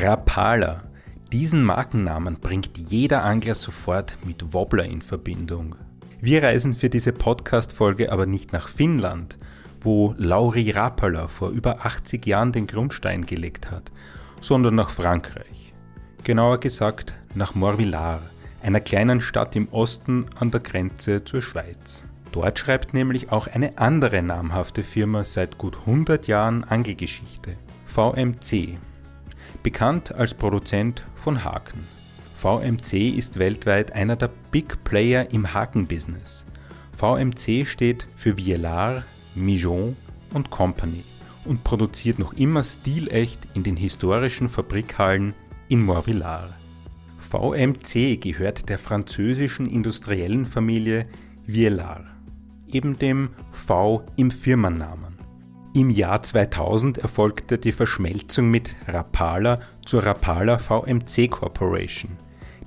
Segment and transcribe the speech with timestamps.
[0.00, 0.84] Rapala.
[1.32, 5.74] Diesen Markennamen bringt jeder Angler sofort mit Wobbler in Verbindung.
[6.20, 9.38] Wir reisen für diese Podcast-Folge aber nicht nach Finnland,
[9.80, 13.90] wo Lauri Rapala vor über 80 Jahren den Grundstein gelegt hat,
[14.40, 15.72] sondern nach Frankreich.
[16.22, 18.22] Genauer gesagt nach Morvillard,
[18.62, 22.04] einer kleinen Stadt im Osten an der Grenze zur Schweiz.
[22.30, 28.78] Dort schreibt nämlich auch eine andere namhafte Firma seit gut 100 Jahren Angelgeschichte, VMC,
[29.62, 31.86] bekannt als Produzent von Haken.
[32.36, 36.46] VMC ist weltweit einer der Big Player im Hakenbusiness.
[36.96, 39.96] VMC steht für Vielar, Mijon
[40.32, 41.04] und Company
[41.44, 45.34] und produziert noch immer stilecht in den historischen Fabrikhallen
[45.68, 46.54] in Morvillard.
[47.18, 51.06] VMC gehört der französischen industriellen Familie
[51.46, 52.04] Vielar,
[52.68, 55.17] eben dem V im Firmennamen.
[55.78, 62.16] Im Jahr 2000 erfolgte die Verschmelzung mit Rapala zur Rapala VMC Corporation.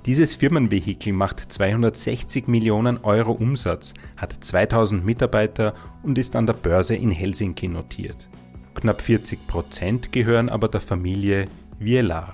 [0.06, 6.96] Dieses Firmenvehikel macht 260 Millionen Euro Umsatz, hat 2000 Mitarbeiter und ist an der Börse
[6.96, 8.30] in Helsinki notiert.
[8.74, 11.44] Knapp 40 Prozent gehören aber der Familie
[11.78, 12.32] Vielar.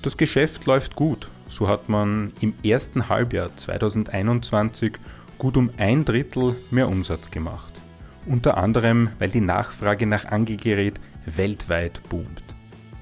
[0.00, 4.94] Das Geschäft läuft gut, so hat man im ersten Halbjahr 2021
[5.36, 7.71] gut um ein Drittel mehr Umsatz gemacht.
[8.26, 12.42] Unter anderem, weil die Nachfrage nach Angelgerät weltweit boomt.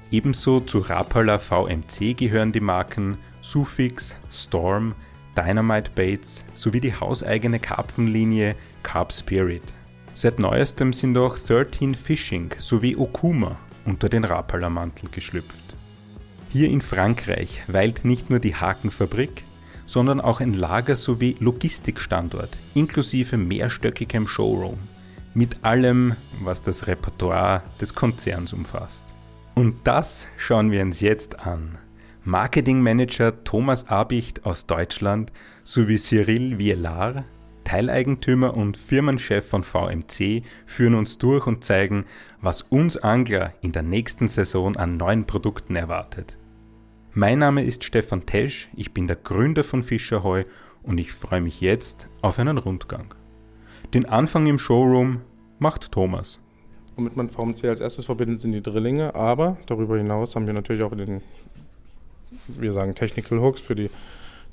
[0.09, 4.95] Ebenso zu Rapala VMC gehören die Marken Sufix, Storm,
[5.37, 9.63] Dynamite Baits sowie die hauseigene Karpfenlinie Carp Spirit.
[10.13, 15.75] Seit neuestem sind auch 13 Fishing sowie Okuma unter den Rapala-Mantel geschlüpft.
[16.49, 19.43] Hier in Frankreich weilt nicht nur die Hakenfabrik,
[19.85, 24.79] sondern auch ein Lager sowie Logistikstandort inklusive mehrstöckigem Showroom
[25.33, 29.03] mit allem, was das Repertoire des Konzerns umfasst.
[29.55, 31.77] Und das schauen wir uns jetzt an.
[32.23, 35.31] Marketingmanager Thomas Abicht aus Deutschland
[35.63, 37.23] sowie Cyril Vielar,
[37.63, 42.05] Teileigentümer und Firmenchef von VMC, führen uns durch und zeigen,
[42.39, 46.37] was uns Angler in der nächsten Saison an neuen Produkten erwartet.
[47.13, 50.43] Mein Name ist Stefan Tesch, ich bin der Gründer von Fischerheu
[50.83, 53.15] und ich freue mich jetzt auf einen Rundgang.
[53.93, 55.19] Den Anfang im Showroom
[55.59, 56.39] macht Thomas.
[56.95, 60.83] Womit man VMC als erstes verbindet, sind die Drillinge, aber darüber hinaus haben wir natürlich
[60.83, 61.21] auch den,
[62.47, 63.89] wir sagen Technical Hooks für die,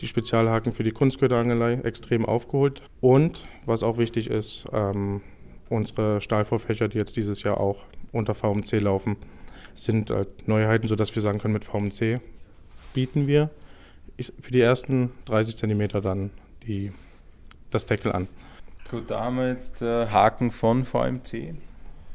[0.00, 2.82] die Spezialhaken für die Kunstköderangelei extrem aufgeholt.
[3.00, 5.21] Und was auch wichtig ist, ähm,
[5.69, 9.16] unsere Stahlvorfächer, die jetzt dieses Jahr auch unter VMC laufen,
[9.75, 12.21] sind halt Neuheiten, sodass wir sagen können, mit VMC
[12.93, 13.50] bieten wir
[14.41, 16.31] für die ersten 30 cm dann
[16.66, 16.91] die,
[17.71, 18.27] das Deckel an.
[18.91, 21.54] Gut, da haben wir jetzt äh, Haken von VMC.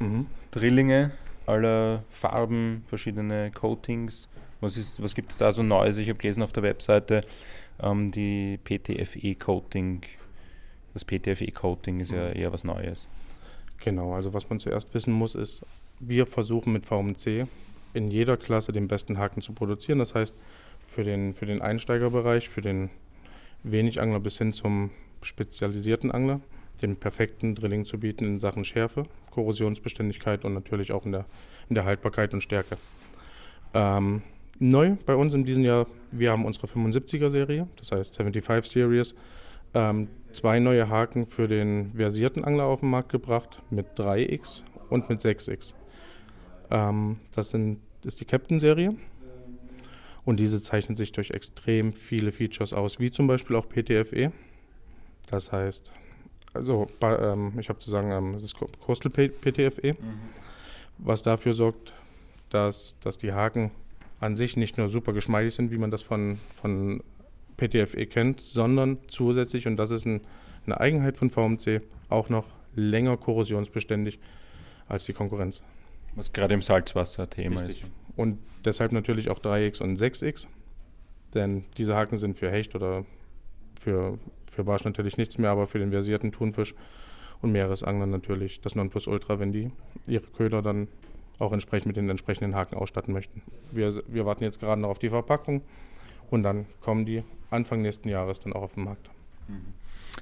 [0.00, 0.26] Mhm.
[0.50, 1.12] Drillinge
[1.46, 4.28] aller Farben, verschiedene Coatings.
[4.60, 5.98] Was, was gibt es da so Neues?
[5.98, 7.20] Ich habe gelesen auf der Webseite,
[7.80, 10.02] ähm, die PTFE-Coating.
[10.94, 12.36] Das PTFE-Coating ist ja mhm.
[12.36, 13.08] eher was Neues.
[13.78, 15.62] Genau, also was man zuerst wissen muss, ist,
[16.00, 17.46] wir versuchen mit VMC
[17.92, 20.00] in jeder Klasse den besten Haken zu produzieren.
[20.00, 20.34] Das heißt,
[20.88, 22.90] für den, für den Einsteigerbereich, für den
[23.62, 24.90] Wenigangler bis hin zum
[25.22, 26.40] spezialisierten Angler
[26.84, 31.24] den perfekten Drilling zu bieten in Sachen Schärfe, Korrosionsbeständigkeit und natürlich auch in der,
[31.68, 32.76] in der Haltbarkeit und Stärke.
[33.72, 34.22] Ähm,
[34.58, 39.14] neu bei uns in diesem Jahr, wir haben unsere 75er Serie, das heißt 75 Series,
[39.72, 45.08] ähm, zwei neue Haken für den versierten Angler auf den Markt gebracht mit 3x und
[45.08, 45.74] mit 6x.
[46.70, 48.94] Ähm, das sind, ist die Captain-Serie.
[50.24, 54.32] Und diese zeichnet sich durch extrem viele Features aus, wie zum Beispiel auch PTFE.
[55.30, 55.92] Das heißt,
[56.54, 60.18] also ähm, ich habe zu sagen, ähm, es ist Coastal PTFE, mhm.
[60.98, 61.92] was dafür sorgt,
[62.50, 63.72] dass, dass die Haken
[64.20, 67.02] an sich nicht nur super geschmeidig sind, wie man das von, von
[67.56, 70.20] PTFE kennt, sondern zusätzlich, und das ist ein,
[70.66, 74.18] eine Eigenheit von VMC, auch noch länger korrosionsbeständig
[74.88, 75.62] als die Konkurrenz.
[76.14, 77.80] Was gerade im Salzwasser-Thema ist.
[78.16, 80.46] Und deshalb natürlich auch 3x und 6x,
[81.34, 83.04] denn diese Haken sind für Hecht oder
[83.84, 84.18] für
[84.54, 86.74] für Barsch natürlich nichts mehr, aber für den versierten Thunfisch
[87.42, 89.70] und Meeresangler natürlich das Nonplusultra, wenn die
[90.06, 90.88] ihre Köder dann
[91.38, 93.42] auch entsprechend mit den entsprechenden Haken ausstatten möchten.
[93.72, 95.62] Wir, wir warten jetzt gerade noch auf die Verpackung
[96.30, 99.10] und dann kommen die Anfang nächsten Jahres dann auch auf den Markt.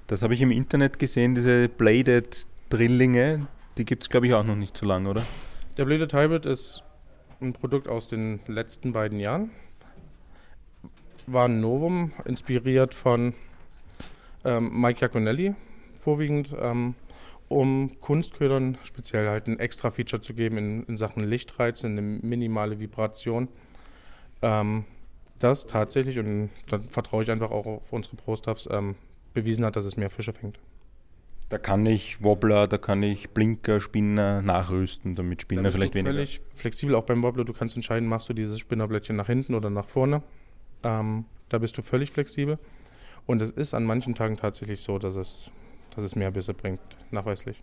[0.07, 4.45] Das habe ich im Internet gesehen, diese Bladed Drillinge, die gibt es glaube ich auch
[4.45, 5.23] noch nicht so lange, oder?
[5.77, 6.83] Der Bladed Hybrid ist
[7.41, 9.51] ein Produkt aus den letzten beiden Jahren.
[11.27, 13.35] War ein Novum, inspiriert von
[14.45, 15.55] ähm, Mike Iaconelli
[16.01, 16.95] vorwiegend, ähm,
[17.49, 22.81] um Kunstködern speziell halt ein extra Feature zu geben in, in Sachen Lichtreiz, eine minimale
[22.81, 23.49] Vibration.
[24.43, 24.85] ähm,
[25.39, 28.95] das tatsächlich, und dann vertraue ich einfach auch auf unsere Pro-Staffs, ähm,
[29.35, 30.59] bewiesen hat, dass es mehr Fische fängt.
[31.49, 36.15] Da kann ich Wobbler, da kann ich Blinker, Spinner nachrüsten, damit Spinner vielleicht weniger.
[36.15, 37.45] völlig flexibel, auch beim Wobbler.
[37.45, 40.23] Du kannst entscheiden, machst du dieses Spinnerblättchen nach hinten oder nach vorne.
[40.83, 42.59] Ähm, da bist du völlig flexibel.
[43.27, 45.51] Und es ist an manchen Tagen tatsächlich so, dass es,
[45.95, 46.81] dass es mehr Bisse bringt,
[47.11, 47.61] nachweislich.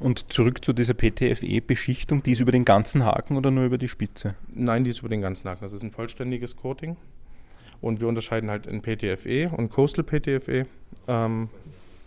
[0.00, 3.88] Und zurück zu dieser PTFE-Beschichtung, die ist über den ganzen Haken oder nur über die
[3.88, 4.34] Spitze?
[4.54, 5.62] Nein, die ist über den ganzen Haken.
[5.62, 6.96] Das ist ein vollständiges Coating.
[7.80, 10.66] Und wir unterscheiden halt in PTFE und Coastal PTFE.
[11.06, 11.48] Ähm,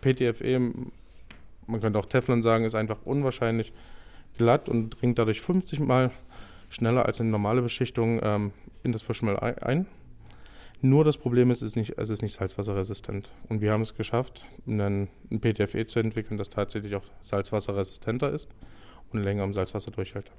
[0.02, 0.72] PTFE,
[1.68, 3.72] man könnte auch Teflon sagen, ist einfach unwahrscheinlich
[4.38, 6.12] glatt und dringt dadurch 50 Mal
[6.70, 8.52] schneller als eine normale Beschichtung ähm,
[8.84, 9.86] in das Verschmell ein.
[10.82, 13.30] Nur das Problem ist, es ist nicht, es ist nicht salzwasserresistent.
[13.50, 18.50] Und wir haben es geschafft, einen, einen PTFE zu entwickeln, das tatsächlich auch salzwasserresistenter ist
[19.12, 20.32] und länger im Salzwasser durchhält.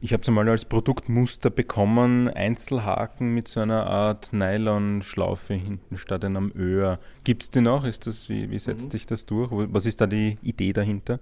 [0.00, 6.24] Ich habe es einmal als Produktmuster bekommen, Einzelhaken mit so einer Art Nylon-Schlaufe hinten statt
[6.24, 7.00] einem Öhr.
[7.24, 7.84] Gibt es die noch?
[7.84, 8.90] Ist das, wie, wie setzt mhm.
[8.90, 9.50] sich das durch?
[9.50, 11.18] Was ist da die Idee dahinter?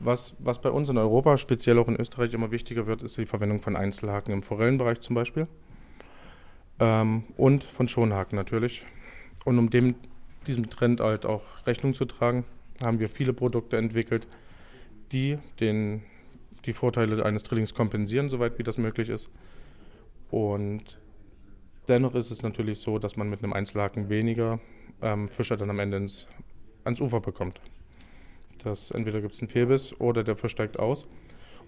[0.00, 3.26] Was, was bei uns in Europa, speziell auch in Österreich, immer wichtiger wird, ist die
[3.26, 5.46] Verwendung von Einzelhaken im Forellenbereich zum Beispiel.
[6.80, 8.84] Ähm, und von Schonhaken natürlich.
[9.44, 9.94] Und um dem,
[10.46, 12.44] diesem Trend halt auch Rechnung zu tragen,
[12.82, 14.26] haben wir viele Produkte entwickelt,
[15.12, 16.02] die den
[16.66, 19.30] die Vorteile eines Drillings kompensieren, soweit wie das möglich ist.
[20.30, 20.98] Und
[21.88, 24.60] dennoch ist es natürlich so, dass man mit einem Einzelhaken weniger
[25.02, 26.28] ähm, Fischer dann am Ende ins,
[26.84, 27.60] ans Ufer bekommt.
[28.62, 31.06] Das, entweder gibt es einen Fehlbiss oder der Fisch steigt aus.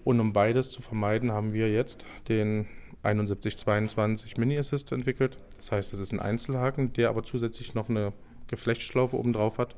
[0.03, 2.67] Und um beides zu vermeiden, haben wir jetzt den
[3.03, 5.37] 7122 Mini Assist entwickelt.
[5.57, 8.13] Das heißt, es ist ein Einzelhaken, der aber zusätzlich noch eine
[8.47, 9.75] Geflechtsschlaufe oben drauf hat,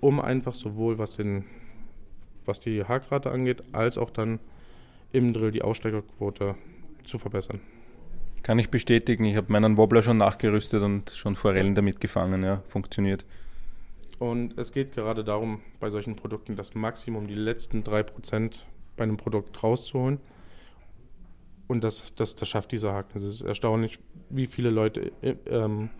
[0.00, 1.44] um einfach sowohl was den
[2.48, 4.40] was die Haargrate angeht, als auch dann
[5.12, 6.56] im Drill die Aussteigerquote
[7.04, 7.60] zu verbessern.
[8.42, 9.24] Kann ich bestätigen.
[9.24, 12.42] Ich habe meinen Wobbler schon nachgerüstet und schon Forellen damit gefangen.
[12.42, 13.24] Ja, funktioniert.
[14.18, 18.60] Und es geht gerade darum, bei solchen Produkten das Maximum, die letzten 3%
[18.96, 20.18] bei einem Produkt rauszuholen.
[21.68, 23.18] Und das, das, das schafft dieser Haken.
[23.18, 23.98] Es ist erstaunlich,
[24.30, 25.90] wie viele Leute äh, ähm,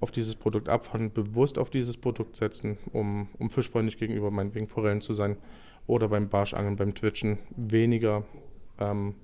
[0.00, 5.00] auf dieses Produkt abfahren, bewusst auf dieses Produkt setzen, um, um fischfreundlich gegenüber meinetwegen Forellen
[5.00, 5.36] zu sein
[5.86, 8.24] oder beim Barschangeln, beim Twitchen weniger
[8.78, 9.14] ähm,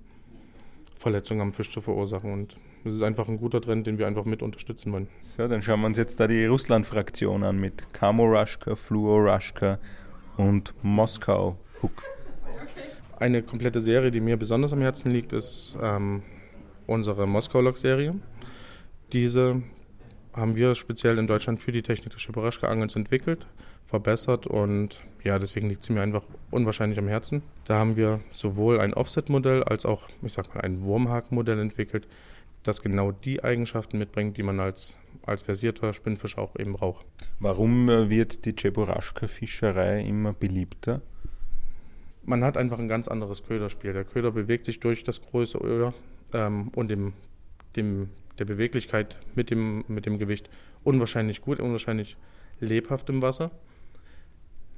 [0.97, 2.33] Verletzungen am Fisch zu verursachen.
[2.33, 5.09] Und das ist einfach ein guter Trend, den wir einfach mit unterstützen wollen.
[5.21, 9.79] So, dann schauen wir uns jetzt da die Russland-Fraktion an mit Camo Rushka, Fluo Rushka
[10.37, 12.03] und Moskau Hook.
[13.21, 16.23] Eine komplette Serie, die mir besonders am Herzen liegt, ist ähm,
[16.87, 18.15] unsere Moskau-Log-Serie.
[19.13, 19.61] Diese
[20.33, 23.49] haben wir speziell in Deutschland für die Technik des Schipperraschke-Angelns entwickelt,
[23.87, 26.23] verbessert und ja, deswegen liegt sie mir einfach
[26.53, 27.43] unwahrscheinlich am Herzen.
[27.65, 32.07] Da haben wir sowohl ein Offset-Modell als auch, ich sag mal, ein Wurmhaken-Modell entwickelt,
[32.63, 37.05] das genau die Eigenschaften mitbringt, die man als, als versierter Spinnfisch auch eben braucht.
[37.41, 41.03] Warum äh, wird die Cheboraschka-Fischerei immer beliebter?
[42.29, 43.95] Man hat einfach ein ganz anderes Köderspiel.
[43.95, 45.95] Der Köder bewegt sich durch das große Öhr
[46.35, 47.15] ähm, und dem,
[47.75, 50.51] dem der Beweglichkeit mit dem, mit dem Gewicht
[50.85, 52.19] unwahrscheinlich gut, unwahrscheinlich
[52.61, 53.51] lebhaft im Wasser.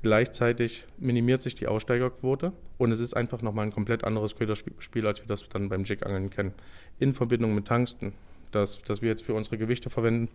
[0.03, 5.21] Gleichzeitig minimiert sich die Aussteigerquote und es ist einfach nochmal ein komplett anderes Köderspiel, als
[5.21, 6.55] wir das dann beim Jigangeln kennen.
[7.01, 8.13] In Verbindung mit Tangsten,
[8.53, 10.29] das, das wir jetzt für unsere Gewichte verwenden,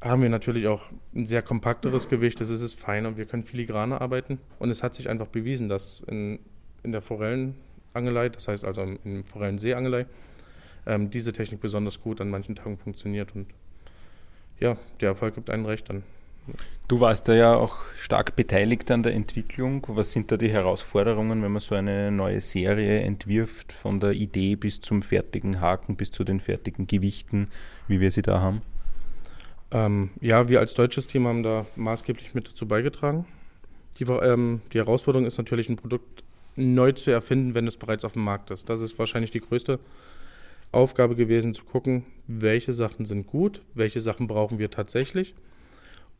[0.00, 4.00] haben wir natürlich auch ein sehr kompakteres Gewicht, es ist fein und wir können filigraner
[4.00, 4.38] arbeiten.
[4.58, 6.38] Und es hat sich einfach bewiesen, dass in,
[6.82, 10.06] in der Forellenangelei, das heißt also im Forellenseeangelei,
[10.86, 13.34] ähm, diese Technik besonders gut an manchen Tagen funktioniert.
[13.34, 13.46] Und
[14.60, 16.02] ja, der Erfolg gibt einen recht dann.
[16.86, 19.84] Du warst da ja auch stark beteiligt an der Entwicklung.
[19.88, 24.56] Was sind da die Herausforderungen, wenn man so eine neue Serie entwirft, von der Idee
[24.56, 27.50] bis zum fertigen Haken, bis zu den fertigen Gewichten,
[27.86, 28.62] wie wir sie da haben?
[29.70, 33.26] Ähm, ja, wir als deutsches Team haben da maßgeblich mit dazu beigetragen.
[33.98, 36.24] Die, ähm, die Herausforderung ist natürlich, ein Produkt
[36.56, 38.68] neu zu erfinden, wenn es bereits auf dem Markt ist.
[38.68, 39.78] Das ist wahrscheinlich die größte
[40.72, 45.34] Aufgabe gewesen zu gucken, welche Sachen sind gut, welche Sachen brauchen wir tatsächlich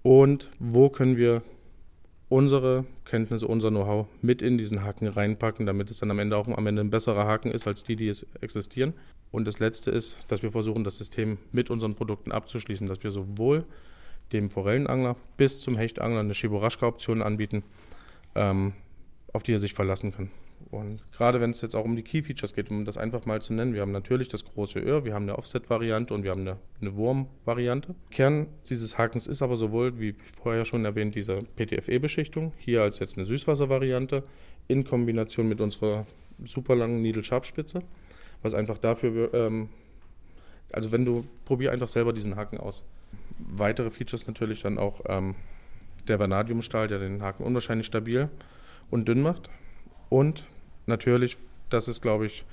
[0.03, 1.43] und wo können wir
[2.29, 6.49] unsere Kenntnisse, unser Know-how mit in diesen Haken reinpacken, damit es dann am Ende auch
[6.49, 8.95] am Ende ein besserer Haken ist als die, die es existieren.
[9.31, 13.11] Und das Letzte ist, dass wir versuchen, das System mit unseren Produkten abzuschließen, dass wir
[13.11, 13.65] sowohl
[14.33, 17.63] dem Forellenangler bis zum Hechtangler eine Schiboraschka-Option anbieten,
[18.35, 18.73] ähm,
[19.33, 20.31] auf die er sich verlassen kann.
[20.71, 23.55] Und gerade wenn es jetzt auch um die Key-Features geht, um das einfach mal zu
[23.55, 26.59] nennen, wir haben natürlich das große Öhr, wir haben eine Offset-Variante und wir haben eine,
[26.81, 27.95] eine Wurm-Variante.
[28.11, 33.17] Kern dieses Hakens ist aber sowohl, wie vorher schon erwähnt, diese PTFE-Beschichtung, hier als jetzt
[33.17, 34.25] eine Süßwasser-Variante,
[34.67, 36.07] in Kombination mit unserer
[36.45, 37.83] super langen Needle-Sharp-Spitze,
[38.43, 39.69] was einfach dafür, ähm,
[40.73, 42.83] also wenn du, probier einfach selber diesen Haken aus.
[43.39, 45.35] Weitere Features natürlich dann auch ähm,
[46.09, 48.29] der Vanadiumstahl, der den Haken unwahrscheinlich stabil
[48.91, 49.49] und dünn macht.
[50.09, 50.45] Und
[50.87, 51.37] natürlich,
[51.71, 52.45] das ist glaube ich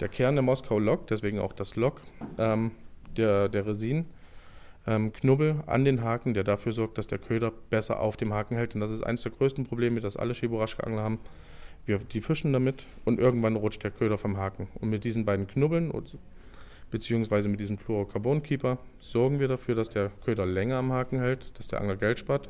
[0.00, 2.00] der Kern der Moskau Lok, deswegen auch das Lok,
[2.38, 2.72] ähm,
[3.16, 4.06] der, der Resin.
[4.86, 8.56] Ähm, Knubbel an den Haken, der dafür sorgt, dass der Köder besser auf dem Haken
[8.56, 8.74] hält.
[8.74, 11.18] Und das ist eines der größten Probleme, das alle Schiburaschka-Angler haben.
[11.86, 14.68] Wir, die fischen damit und irgendwann rutscht der Köder vom Haken.
[14.80, 15.92] Und mit diesen beiden Knubbeln
[16.90, 21.68] beziehungsweise mit diesem Fluorocarbon-Keeper sorgen wir dafür, dass der Köder länger am Haken hält, dass
[21.68, 22.48] der Angler Geld spart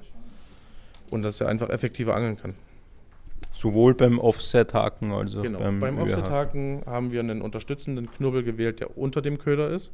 [1.11, 2.55] und dass er einfach effektiver angeln kann.
[3.53, 5.61] Sowohl beim Offset-Haken als auch genau.
[5.61, 9.93] beim, beim Offset-Haken haben wir einen unterstützenden Knubbel gewählt, der unter dem Köder ist.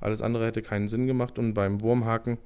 [0.00, 1.38] Alles andere hätte keinen Sinn gemacht.
[1.38, 2.38] Und beim Wurmhaken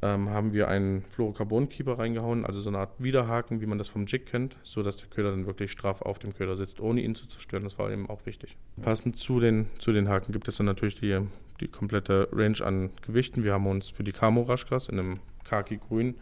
[0.00, 4.06] ähm, haben wir einen Fluorocarbon-Keeper reingehauen, also so eine Art Widerhaken, wie man das vom
[4.06, 7.26] Jig kennt, sodass der Köder dann wirklich straff auf dem Köder sitzt, ohne ihn zu
[7.26, 7.64] zerstören.
[7.64, 8.56] Das war eben auch wichtig.
[8.80, 11.18] Passend zu den, zu den Haken gibt es dann natürlich die,
[11.60, 13.42] die komplette Range an Gewichten.
[13.42, 16.14] Wir haben uns für die Camo Raschkas in einem Khaki-Grün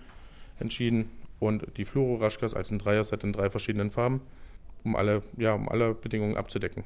[0.58, 4.22] entschieden und die Fluoro Raschkas als ein Dreier-Set in drei verschiedenen Farben,
[4.84, 6.84] um alle, ja, um alle Bedingungen abzudecken.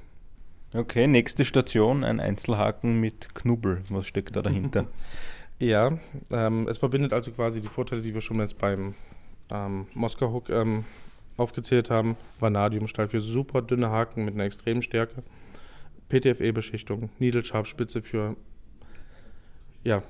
[0.73, 3.83] Okay, nächste Station, ein Einzelhaken mit Knubbel.
[3.91, 4.87] Was steckt da dahinter?
[5.61, 5.99] ja,
[6.33, 8.95] ähm, es verbindet also quasi die Vorteile, die wir schon jetzt beim
[9.51, 10.85] ähm, Moskau Hook ähm,
[11.37, 12.17] aufgezählt haben.
[12.41, 15.23] Vanadiumstahl für super dünne Haken mit einer extremen Stärke.
[16.09, 18.37] PTFE-Beschichtung, Needle Sharp Spitze für
[19.85, 20.03] ja,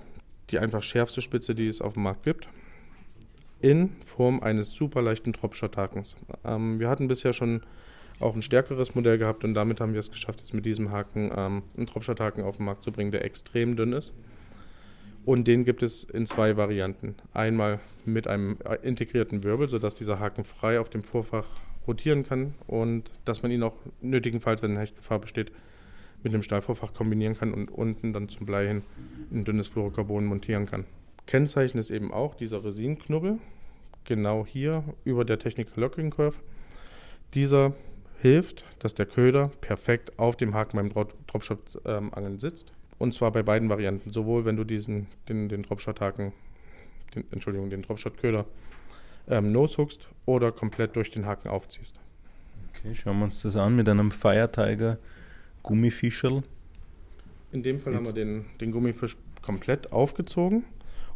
[0.49, 2.49] die einfach schärfste Spitze, die es auf dem Markt gibt
[3.61, 6.17] in Form eines super leichten Dropshot-Hakens.
[6.45, 7.63] Ähm, wir hatten bisher schon
[8.19, 11.31] auch ein stärkeres Modell gehabt und damit haben wir es geschafft, jetzt mit diesem Haken
[11.35, 14.13] ähm, einen Dropshot-Haken auf den Markt zu bringen, der extrem dünn ist.
[15.25, 17.15] Und den gibt es in zwei Varianten.
[17.35, 21.47] Einmal mit einem äh, integrierten Wirbel, sodass dieser Haken frei auf dem Vorfach
[21.87, 25.53] rotieren kann und dass man ihn auch nötigenfalls, wenn eine Hechtgefahr besteht,
[26.23, 28.83] mit dem Stahlvorfach kombinieren kann und unten dann zum Blei hin
[29.33, 30.85] ein dünnes Fluorocarbon montieren kann.
[31.27, 33.39] Kennzeichen ist eben auch dieser Resinknubbel,
[34.05, 36.39] genau hier über der Technical Locking Curve.
[37.35, 37.75] Dieser
[38.21, 42.73] hilft, dass der Köder perfekt auf dem Haken beim Dropshot-Angeln ähm, sitzt.
[43.01, 46.33] Und zwar bei beiden Varianten, sowohl wenn du diesen, den, den Dropshot-Haken,
[47.15, 48.45] den, Entschuldigung, den Dropshot-Köder
[49.27, 51.99] ähm, nose-hookst oder komplett durch den Haken aufziehst.
[52.69, 54.99] Okay, schauen wir uns das an mit einem Fire Tiger
[55.63, 56.43] Gummifischerl.
[57.53, 57.99] In dem Fall jetzt.
[57.99, 60.65] haben wir den, den Gummifisch komplett aufgezogen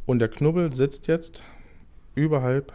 [0.06, 1.42] und der Knubbel sitzt jetzt
[2.14, 2.72] überhalb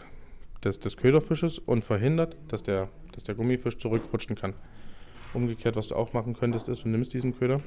[0.64, 4.54] des, des Köderfisches und verhindert, dass der, dass der Gummifisch zurückrutschen kann.
[5.34, 7.60] Umgekehrt, was du auch machen könntest, ist, du nimmst diesen Köder,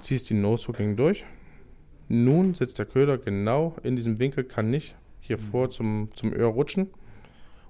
[0.00, 1.24] ziehst die Nose-Hooking durch.
[2.08, 5.42] Nun sitzt der Köder genau in diesem Winkel, kann nicht hier mhm.
[5.42, 6.90] vor zum, zum Öhr rutschen.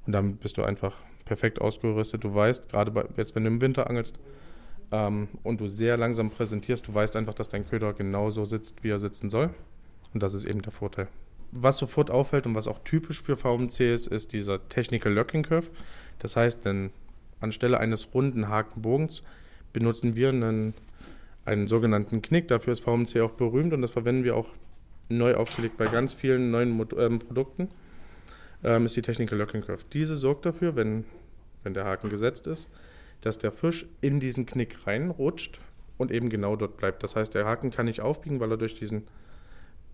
[0.07, 2.25] Und damit bist du einfach perfekt ausgerüstet.
[2.25, 4.19] Du weißt, gerade bei, jetzt, wenn du im Winter angelst
[4.91, 8.91] ähm, und du sehr langsam präsentierst, du weißt einfach, dass dein Köder genauso sitzt, wie
[8.91, 9.51] er sitzen soll.
[10.15, 11.09] Und das ist eben der Vorteil.
[11.51, 15.71] Was sofort auffällt und was auch typisch für VMC ist, ist dieser Technical Locking Curve.
[16.19, 16.91] Das heißt, denn
[17.41, 19.23] anstelle eines runden Hakenbogens
[19.73, 20.75] benutzen wir einen,
[21.49, 22.49] einen sogenannten Knick.
[22.49, 24.49] Dafür ist VMC auch berühmt und das verwenden wir auch
[25.09, 27.69] neu aufgelegt bei ganz vielen neuen Mod ähm, Produkten.
[28.63, 29.85] Ähm, ist die Technical Locking Curve.
[29.93, 31.05] Diese sorgt dafür, wenn,
[31.63, 32.69] wenn der Haken gesetzt ist,
[33.23, 35.61] dass der Fisch in diesen Knick reinrutscht
[35.97, 37.03] und eben genau dort bleibt.
[37.03, 39.09] Das heißt, der Haken kann nicht aufbiegen, weil er durch diesen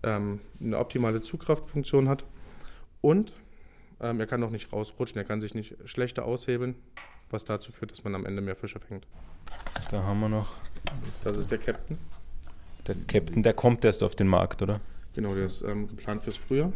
[0.03, 2.25] ähm, eine optimale Zugkraftfunktion hat
[3.01, 3.31] und
[4.01, 6.75] ähm, er kann auch nicht rausrutschen, er kann sich nicht schlechter aushebeln,
[7.35, 9.05] was dazu führt, dass man am Ende mehr Fische fängt.
[9.91, 10.53] Da haben wir noch.
[11.23, 11.97] Das ist der Captain.
[12.87, 14.79] Der Captain, der kommt erst auf den Markt, oder?
[15.13, 16.73] Genau, der ist ähm, geplant fürs Frühjahr.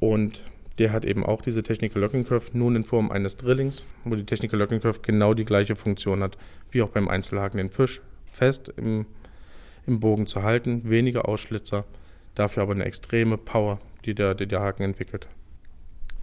[0.00, 0.42] Und
[0.78, 4.24] der hat eben auch diese Technical Locking Curve, nun in Form eines Drillings, wo die
[4.24, 6.38] Technical Locking Curve genau die gleiche Funktion hat,
[6.70, 9.06] wie auch beim Einzelhaken den Fisch fest im
[9.88, 11.84] im Bogen zu halten, weniger Ausschlitzer,
[12.34, 15.26] dafür aber eine extreme Power, die der, die der Haken entwickelt.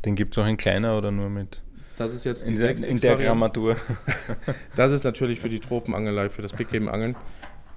[0.06, 1.62] Den gibt es auch in kleiner oder nur mit?
[1.98, 3.78] Das ist jetzt die in, der, in der Grammatur.
[4.76, 7.16] das ist natürlich für die Tropenangelei, für das Big Game Angeln.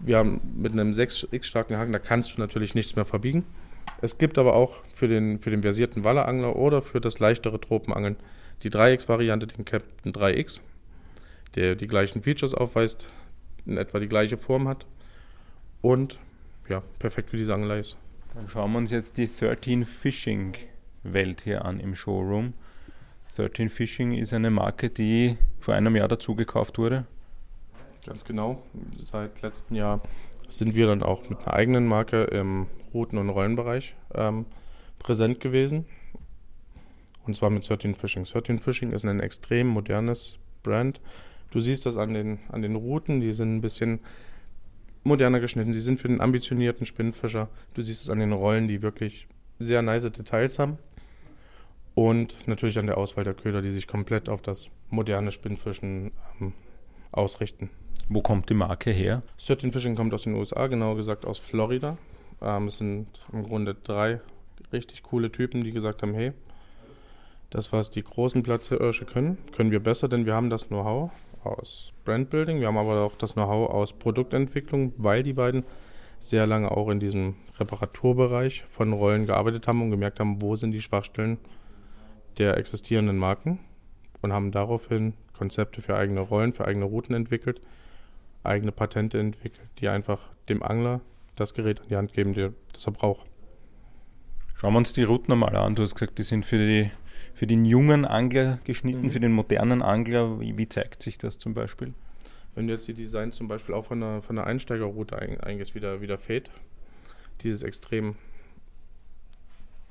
[0.01, 3.45] Wir haben mit einem 6x starken Haken, da kannst du natürlich nichts mehr verbiegen.
[4.01, 8.17] Es gibt aber auch für den, für den versierten Wallerangler oder für das leichtere Tropenangeln
[8.63, 10.61] die 3x-Variante, den Captain 3x,
[11.55, 13.11] der die gleichen Features aufweist,
[13.67, 14.87] in etwa die gleiche Form hat
[15.81, 16.19] und
[16.69, 17.97] ja, perfekt für diese Angelei ist.
[18.35, 20.55] Dann schauen wir uns jetzt die 13 Fishing
[21.03, 22.55] Welt hier an im Showroom.
[23.37, 27.07] 13 Fishing ist eine Marke, die vor einem Jahr dazu gekauft wurde.
[28.07, 28.63] Ganz genau.
[29.03, 30.01] Seit letztem Jahr
[30.49, 34.47] sind wir dann auch mit einer eigenen Marke im Routen- und Rollenbereich ähm,
[34.99, 35.85] präsent gewesen.
[37.27, 38.25] Und zwar mit 13 Fishing.
[38.25, 41.01] 13 Fishing ist ein extrem modernes Brand
[41.51, 44.01] Du siehst das an den, an den Routen, die sind ein bisschen
[45.03, 45.73] moderner geschnitten.
[45.73, 47.49] Sie sind für den ambitionierten Spinnfischer.
[47.75, 49.27] Du siehst es an den Rollen, die wirklich
[49.59, 50.79] sehr nice Details haben.
[51.99, 56.53] Und natürlich an der Auswahl der Köder, die sich komplett auf das moderne Spinnfischen ähm,
[57.11, 57.71] ausrichten.
[58.09, 59.25] Wo kommt die Marke her?
[59.45, 61.99] 13 Fishing kommt aus den USA, genauer gesagt aus Florida.
[62.41, 64.21] Ähm, es sind im Grunde drei
[64.73, 66.35] richtig coole Typen, die gesagt haben, hey,
[67.51, 71.11] das, was die großen Platzhirsche können, können wir besser, denn wir haben das Know-how
[71.43, 75.65] aus Brandbuilding, wir haben aber auch das Know-how aus Produktentwicklung, weil die beiden
[76.21, 80.71] sehr lange auch in diesem Reparaturbereich von Rollen gearbeitet haben und gemerkt haben, wo sind
[80.71, 81.39] die Schwachstellen
[82.39, 83.59] der existierenden Marken
[84.23, 87.61] und haben daraufhin Konzepte für eigene Rollen, für eigene Routen entwickelt,
[88.43, 91.01] eigene Patente entwickelt, die einfach dem Angler
[91.37, 92.33] das Gerät an die Hand geben,
[92.73, 93.27] das er braucht.
[94.57, 95.77] Schauen wir uns die Routen einmal an.
[95.77, 96.91] Du hast gesagt, die sind für, die,
[97.33, 99.11] für den jungen Angler geschnitten, mhm.
[99.13, 100.41] für den modernen Angler.
[100.41, 101.95] Wie, wie, zeigt sich das zum Beispiel?
[102.57, 106.01] Wenn du jetzt die Designs zum Beispiel auch von der, von der Einsteigerroute eingehst, wieder,
[106.01, 106.51] wieder Fade,
[107.43, 108.17] dieses extrem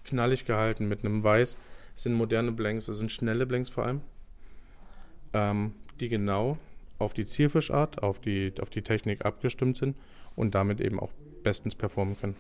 [0.04, 1.56] knallig gehalten mit einem Weiß,
[1.98, 4.02] das sind moderne Blanks, das sind schnelle Blanks vor allem,
[5.34, 6.60] ähm, die genau
[7.00, 9.98] auf die Zielfischart, auf die, auf die Technik abgestimmt sind
[10.36, 11.10] und damit eben auch
[11.42, 12.36] bestens performen können.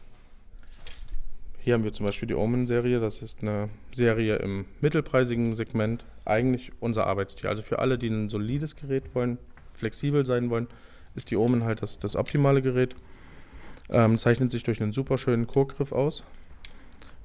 [1.58, 3.00] Hier haben wir zum Beispiel die Omen-Serie.
[3.00, 6.06] Das ist eine Serie im mittelpreisigen Segment.
[6.24, 7.50] Eigentlich unser Arbeitstier.
[7.50, 9.40] Also für alle, die ein solides Gerät wollen,
[9.72, 10.68] flexibel sein wollen,
[11.16, 12.96] ist die Omen halt das, das optimale Gerät.
[13.90, 16.24] Ähm, zeichnet sich durch einen super schönen Chorgriff aus.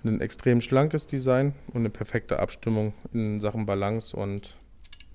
[0.05, 4.57] Ein extrem schlankes Design und eine perfekte Abstimmung in Sachen Balance und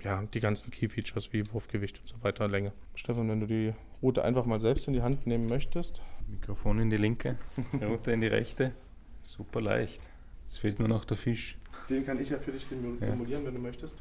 [0.02, 2.72] ja, die ganzen Key-Features wie Wurfgewicht und so weiter, Länge.
[2.96, 6.02] Stefan, wenn du die Route einfach mal selbst in die Hand nehmen möchtest.
[6.28, 7.38] Mikrofon in die linke,
[7.82, 8.74] Route in die rechte.
[9.22, 10.10] Super leicht.
[10.48, 11.58] Es fehlt nur noch der Fisch.
[11.90, 13.46] Den kann ich ja für dich simulieren, ja.
[13.46, 13.96] wenn du möchtest.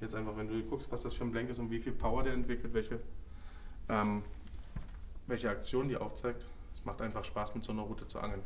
[0.00, 2.22] Jetzt einfach, wenn du guckst, was das für ein Blank ist und wie viel Power
[2.22, 3.00] der entwickelt, welche,
[3.88, 4.22] ähm,
[5.26, 6.46] welche Aktion die aufzeigt.
[6.72, 8.42] Es macht einfach Spaß, mit so einer Route zu angeln.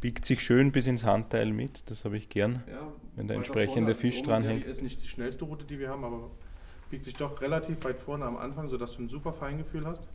[0.00, 3.94] Biegt sich schön bis ins Handteil mit, das habe ich gern, ja, wenn der entsprechende
[3.94, 4.64] Fisch dran hängt.
[4.64, 6.30] ist nicht die schnellste Route, die wir haben, aber
[6.90, 10.06] biegt sich doch relativ weit vorne am Anfang, sodass du ein super Feingefühl hast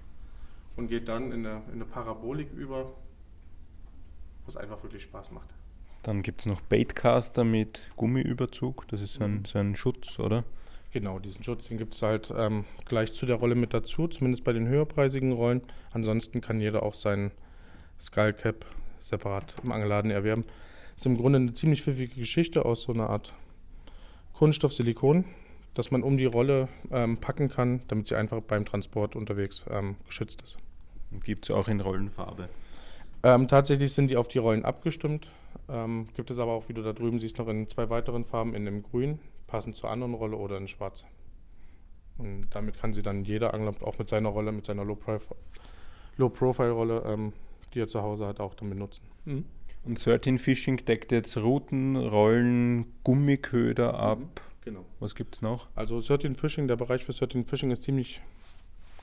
[0.75, 5.49] und geht dann in eine, in eine Parabolik über, wo es einfach wirklich Spaß macht.
[6.03, 8.87] Dann gibt es noch Baitcaster mit Gummiüberzug.
[8.89, 9.45] Das ist so ein, mhm.
[9.45, 10.43] so ein Schutz, oder?
[10.91, 14.43] Genau, diesen Schutz, den gibt es halt ähm, gleich zu der Rolle mit dazu, zumindest
[14.43, 15.61] bei den höherpreisigen Rollen.
[15.91, 17.31] Ansonsten kann jeder auch seinen
[17.99, 18.65] Skullcap
[19.03, 20.45] separat im Angelladen erwerben.
[20.95, 23.33] Ist im Grunde eine ziemlich pfiffige Geschichte aus so einer Art
[24.33, 25.25] Kunststoff-Silikon,
[25.73, 29.95] das man um die Rolle ähm, packen kann, damit sie einfach beim Transport unterwegs ähm,
[30.05, 30.57] geschützt ist.
[31.23, 32.49] Gibt es auch in Rollenfarbe?
[33.23, 35.27] Ähm, tatsächlich sind die auf die Rollen abgestimmt.
[35.69, 38.53] Ähm, gibt es aber auch, wie du da drüben siehst, noch in zwei weiteren Farben,
[38.53, 41.05] in dem Grün, passend zur anderen Rolle oder in Schwarz.
[42.17, 47.11] Und damit kann sie dann jeder Angler auch mit seiner Rolle, mit seiner Low-Profile-Rolle, Low
[47.11, 47.33] ähm,
[47.73, 49.03] die er zu Hause hat, auch dann benutzen.
[49.25, 49.45] Mhm.
[49.85, 54.19] Und 13 Fishing deckt jetzt Routen, Rollen, Gummiköder ab.
[54.19, 54.25] Mhm,
[54.63, 54.85] genau.
[54.99, 55.67] Was gibt es noch?
[55.75, 58.21] Also 13 Fishing, der Bereich für 13 Fishing ist ziemlich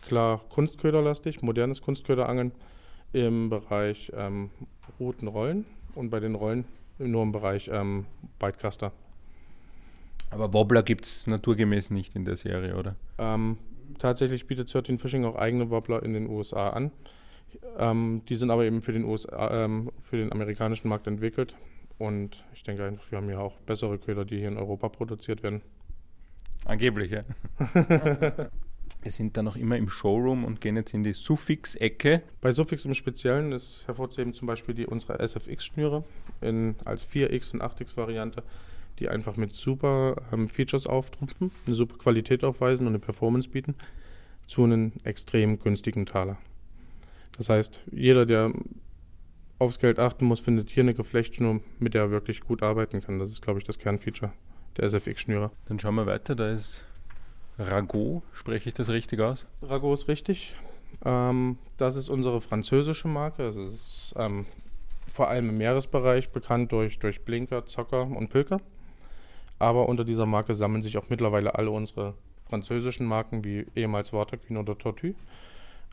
[0.06, 2.52] klar Kunstköderlastig, modernes Kunstköderangeln
[3.12, 4.50] im Bereich ähm,
[4.98, 6.64] Routen, Rollen und bei den Rollen
[6.98, 8.06] nur im Bereich ähm,
[8.38, 8.92] Bitecaster.
[10.30, 12.94] Aber Wobbler gibt es naturgemäß nicht in der Serie, oder?
[13.18, 13.58] Ähm,
[13.98, 16.92] tatsächlich bietet 13 Fishing auch eigene Wobbler in den USA an.
[17.78, 21.54] Ähm, die sind aber eben für den, USA, ähm, für den amerikanischen Markt entwickelt.
[21.98, 25.42] Und ich denke einfach, wir haben ja auch bessere Köder, die hier in Europa produziert
[25.42, 25.62] werden.
[26.64, 27.22] Angeblich, ja.
[29.02, 32.22] Wir sind da noch immer im Showroom und gehen jetzt in die Suffix-Ecke.
[32.42, 36.04] Bei Suffix im Speziellen ist hervorzuheben zum Beispiel die unsere SFX-Schnüre
[36.84, 38.42] als 4X und 8X-Variante,
[38.98, 43.74] die einfach mit super ähm, Features auftrumpfen, eine super Qualität aufweisen und eine Performance bieten
[44.46, 46.36] zu einem extrem günstigen Taler.
[47.40, 48.52] Das heißt, jeder, der
[49.58, 53.18] aufs Geld achten muss, findet hier eine Geflechtschnur, mit der er wirklich gut arbeiten kann.
[53.18, 54.30] Das ist, glaube ich, das Kernfeature
[54.76, 55.50] der SFX-Schnüre.
[55.64, 56.34] Dann schauen wir weiter.
[56.34, 56.84] Da ist
[57.58, 58.22] Ragot.
[58.34, 59.46] Spreche ich das richtig aus?
[59.62, 60.52] Ragot ist richtig.
[61.02, 63.44] Ähm, das ist unsere französische Marke.
[63.44, 64.44] Es ist ähm,
[65.10, 68.60] vor allem im Meeresbereich bekannt durch, durch Blinker, Zocker und Pilker.
[69.58, 72.12] Aber unter dieser Marke sammeln sich auch mittlerweile alle unsere
[72.50, 75.14] französischen Marken wie ehemals Waterqueen oder Tortue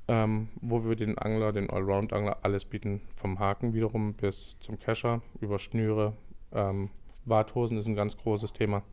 [0.08, 5.22] ähm, wo wir den Angler, den Allround-Angler, alles bieten, vom Haken wiederum bis zum Kescher,
[5.41, 6.13] über Schnüre.
[6.54, 6.89] Ähm,
[7.26, 8.84] Warthosen ist ein ganz großes Thema.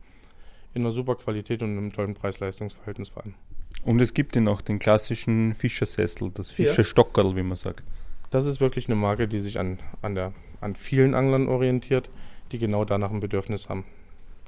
[0.73, 3.35] In einer super Qualität und einem tollen Preis-Leistungs-Verhältnis vor allem.
[3.83, 7.83] Und es gibt ja noch den klassischen Fischersessel, das Fischerstockerl, wie man sagt.
[8.31, 12.09] Das ist wirklich eine Marke, die sich an, an, der, an vielen Anglern orientiert,
[12.51, 13.85] die genau danach ein Bedürfnis haben.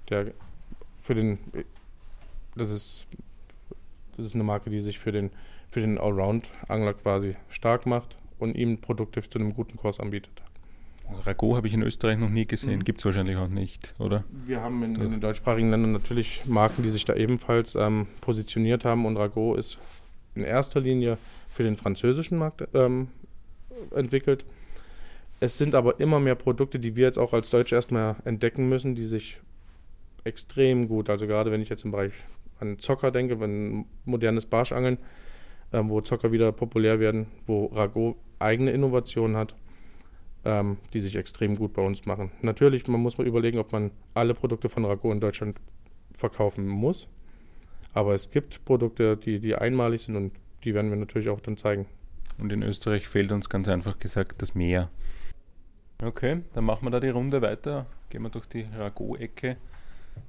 [0.10, 0.34] Der
[1.02, 1.38] für den,
[2.56, 3.08] das ist
[4.18, 5.30] Das ist eine Marke, die sich für den,
[5.78, 10.42] für den Allround-Angler quasi stark macht und ihm Produkte zu einem guten Kurs anbietet.
[11.24, 12.84] Rago habe ich in Österreich noch nie gesehen, mhm.
[12.84, 14.24] gibt es wahrscheinlich auch nicht, oder?
[14.48, 18.86] Wir haben in, in, den deutschsprachigen Ländern natürlich Marken, die sich da ebenfalls ähm, positioniert
[18.86, 19.78] haben und Rago ist
[20.34, 21.20] in erster Linie
[21.52, 23.10] für den französischen Markt ähm,
[23.96, 24.46] entwickelt.
[25.40, 28.96] Es sind aber immer mehr Produkte, die wir jetzt auch als Deutsche erstmal entdecken müssen,
[28.96, 29.40] die sich
[30.24, 32.14] extrem gut, also gerade wenn ich jetzt im Bereich
[32.60, 34.98] an Zocker denke, wenn modernes Barschangeln,
[35.74, 39.56] ähm, wo Zocker wieder populär werden, wo Rago eigene Innovationen hat,
[40.46, 42.32] ähm, die sich extrem gut bei uns machen.
[42.42, 45.58] Natürlich, man muss mal überlegen, ob man alle Produkte von Rago in Deutschland
[46.16, 47.08] verkaufen muss.
[47.94, 51.58] Aber es gibt Produkte, die, die einmalig sind und die werden wir natürlich auch dann
[51.58, 51.86] zeigen.
[52.38, 54.90] Und in Österreich fehlt uns ganz einfach gesagt das Meer.
[56.04, 57.88] Okay, dann machen wir da die Runde weiter.
[58.10, 59.58] Gehen wir durch die Rago-Ecke.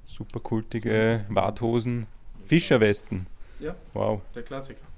[0.05, 2.07] Super kultige Warthosen.
[2.47, 3.27] Fischerwesten.
[3.59, 3.75] Ja.
[3.93, 4.21] Wow.
[4.33, 4.88] Der Klassiker.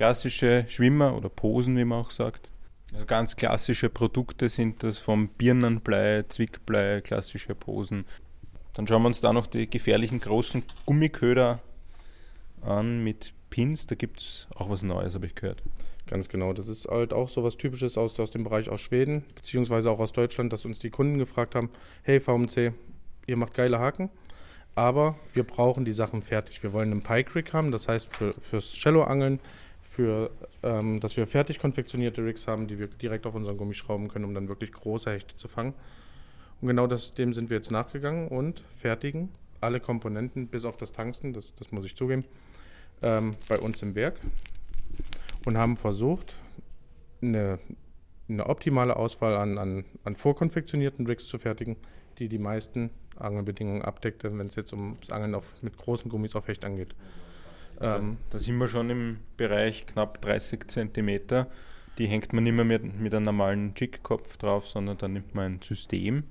[0.00, 2.50] Klassische Schwimmer oder Posen, wie man auch sagt.
[2.94, 8.06] Also ganz klassische Produkte sind das vom Birnenblei, Zwickblei, klassische Posen.
[8.72, 11.60] Dann schauen wir uns da noch die gefährlichen großen Gummiköder
[12.62, 13.88] an mit Pins.
[13.88, 15.62] Da gibt es auch was Neues, habe ich gehört.
[16.06, 16.54] Ganz genau.
[16.54, 19.98] Das ist halt auch so was Typisches aus, aus dem Bereich aus Schweden, beziehungsweise auch
[19.98, 21.68] aus Deutschland, dass uns die Kunden gefragt haben:
[22.04, 22.72] Hey VMC,
[23.26, 24.08] ihr macht geile Haken,
[24.74, 26.62] aber wir brauchen die Sachen fertig.
[26.62, 29.40] Wir wollen einen Pike Rig haben, das heißt für, fürs Shallow-Angeln,
[29.90, 30.30] für,
[30.62, 34.24] ähm, dass wir fertig konfektionierte Rigs haben, die wir direkt auf unseren Gummi schrauben können,
[34.24, 35.74] um dann wirklich große Hechte zu fangen.
[36.60, 40.92] Und genau das, dem sind wir jetzt nachgegangen und fertigen alle Komponenten, bis auf das
[40.92, 42.24] Tangsten, das, das muss ich zugeben,
[43.02, 44.20] ähm, bei uns im Werk
[45.44, 46.36] und haben versucht,
[47.20, 47.58] eine,
[48.28, 51.76] eine optimale Auswahl an, an, an vorkonfektionierten Rigs zu fertigen,
[52.18, 56.36] die die meisten Angelbedingungen abdeckte, wenn es jetzt um das Angeln auf, mit großen Gummis
[56.36, 56.94] auf Hecht angeht.
[57.80, 61.46] Ähm, da sind wir schon im Bereich knapp 30 cm.
[61.98, 65.54] Die hängt man nicht mehr mit, mit einem normalen Jigkopf drauf, sondern dann nimmt man
[65.54, 66.24] ein System.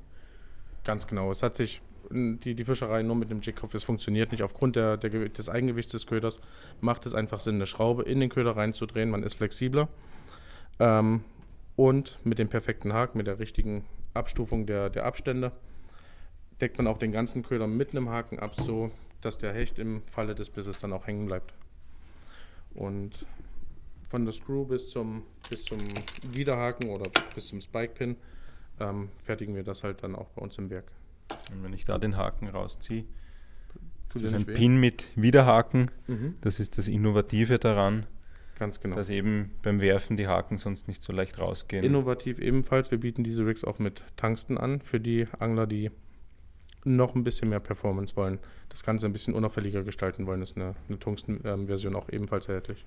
[0.84, 1.32] Ganz genau.
[1.32, 1.82] Es hat sich
[2.12, 4.44] die, die Fischerei nur mit dem Jigkopf, es funktioniert nicht.
[4.44, 6.40] Aufgrund der, der, des Eigengewichts des Köders
[6.82, 9.10] macht es einfach Sinn, eine Schraube in den Köder reinzudrehen.
[9.10, 9.90] Man ist flexibler.
[10.80, 11.24] Ähm,
[11.76, 15.52] und mit dem perfekten Haken, mit der richtigen Abstufung der, der Abstände,
[16.62, 20.02] deckt man auch den ganzen Köder mit einem Haken ab, so dass der Hecht im
[20.04, 21.54] Falle des Bisses dann auch hängen bleibt.
[22.74, 23.26] Und
[24.10, 25.80] von der Screw bis zum, bis zum
[26.32, 28.16] Widerhaken oder bis zum Spike-Pin
[28.80, 30.92] ähm, fertigen wir das halt dann auch bei uns im Werk.
[31.52, 33.06] Und wenn ich da den Haken rausziehe,
[34.12, 34.54] das ist ein weh?
[34.54, 35.92] Pin mit Widerhaken.
[36.08, 36.36] Mhm.
[36.42, 38.08] Das ist das Innovative daran.
[38.58, 38.96] Ganz genau.
[38.96, 41.86] Dass eben beim Werfen die Haken sonst nicht so leicht rausgehen.
[41.86, 42.92] Innovativ ebenfalls.
[42.92, 45.92] Wir bieten diese Rigs auch mit Tungsten an für die Angler, die
[46.84, 48.40] noch ein bisschen mehr Performance wollen.
[48.70, 52.86] Das Ganze ein bisschen unauffälliger gestalten wollen, ist eine, eine Tungsten-Version auch ebenfalls erhältlich.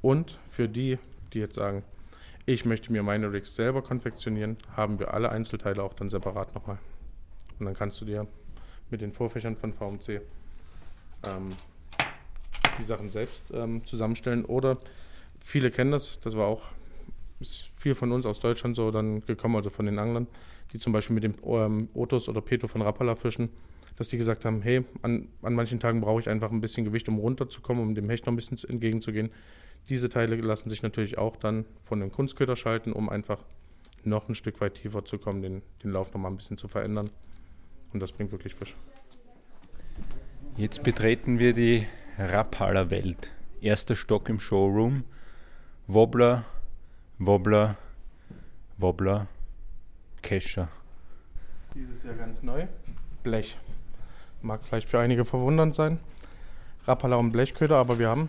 [0.00, 0.98] Und für die,
[1.32, 1.84] die jetzt sagen,
[2.44, 6.78] ich möchte mir meine Rigs selber konfektionieren, haben wir alle Einzelteile auch dann separat nochmal.
[7.58, 8.26] Und dann kannst du dir
[8.90, 10.20] mit den Vorfächern von VMC
[11.26, 11.48] ähm,
[12.78, 14.44] die Sachen selbst ähm, zusammenstellen.
[14.44, 14.76] Oder
[15.40, 16.66] viele kennen das, das war auch
[17.76, 20.26] viel von uns aus Deutschland so dann gekommen, also von den Anglern,
[20.72, 23.50] die zum Beispiel mit dem ähm, Otus oder Peto von Rapala fischen,
[23.96, 27.08] dass die gesagt haben, hey, an, an manchen Tagen brauche ich einfach ein bisschen Gewicht,
[27.08, 29.30] um runterzukommen, um dem Hecht noch ein bisschen entgegenzugehen.
[29.88, 33.44] Diese Teile lassen sich natürlich auch dann von dem Kunstköder schalten, um einfach
[34.04, 36.68] noch ein Stück weit tiefer zu kommen, den, den Lauf noch mal ein bisschen zu
[36.68, 37.10] verändern.
[37.92, 38.76] Und das bringt wirklich Fisch.
[40.56, 41.86] Jetzt betreten wir die
[42.18, 43.32] Rapala Welt.
[43.60, 45.04] Erster Stock im Showroom.
[45.86, 46.44] Wobbler,
[47.18, 47.76] Wobbler,
[48.78, 49.28] Wobbler,
[50.22, 50.68] Kescher.
[51.74, 52.66] Dieses Jahr ganz neu.
[53.22, 53.58] Blech.
[54.40, 55.98] Mag vielleicht für einige verwundernd sein.
[56.84, 58.28] Rapala und Blechköder, aber wir haben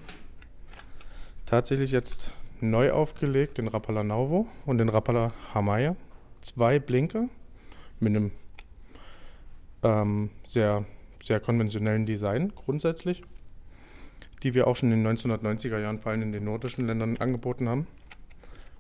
[1.46, 5.96] tatsächlich jetzt neu aufgelegt den Rapala Nauvo und den Rapala Hamaya.
[6.42, 7.30] Zwei Blinker
[8.00, 8.32] mit einem
[9.82, 10.86] ähm, sehr,
[11.22, 13.24] sehr konventionellen Design grundsätzlich,
[14.44, 17.70] die wir auch schon in den 1990er Jahren vor allem in den nordischen Ländern angeboten
[17.70, 17.88] haben.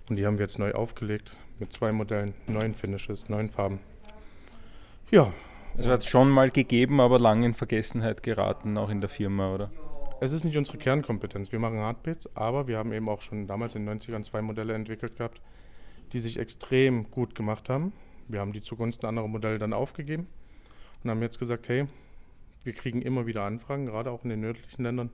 [0.09, 1.31] Und die haben wir jetzt neu aufgelegt
[1.63, 3.79] mit zwei Modellen, neuen Finishes, neuen Farben.
[5.11, 5.31] Ja.
[5.77, 9.53] Also hat es schon mal gegeben, aber lange in Vergessenheit geraten, auch in der Firma,
[9.53, 9.71] oder?
[10.19, 11.53] Es ist nicht unsere Kernkompetenz.
[11.53, 14.73] Wir machen Hardbits, aber wir haben eben auch schon damals in den 90ern zwei Modelle
[14.73, 15.41] entwickelt gehabt,
[16.11, 17.93] die sich extrem gut gemacht haben.
[18.27, 20.27] Wir haben die zugunsten anderer Modelle dann aufgegeben
[21.01, 21.85] und haben jetzt gesagt, hey,
[22.65, 25.11] wir kriegen immer wieder Anfragen, gerade auch in den nördlichen Ländern.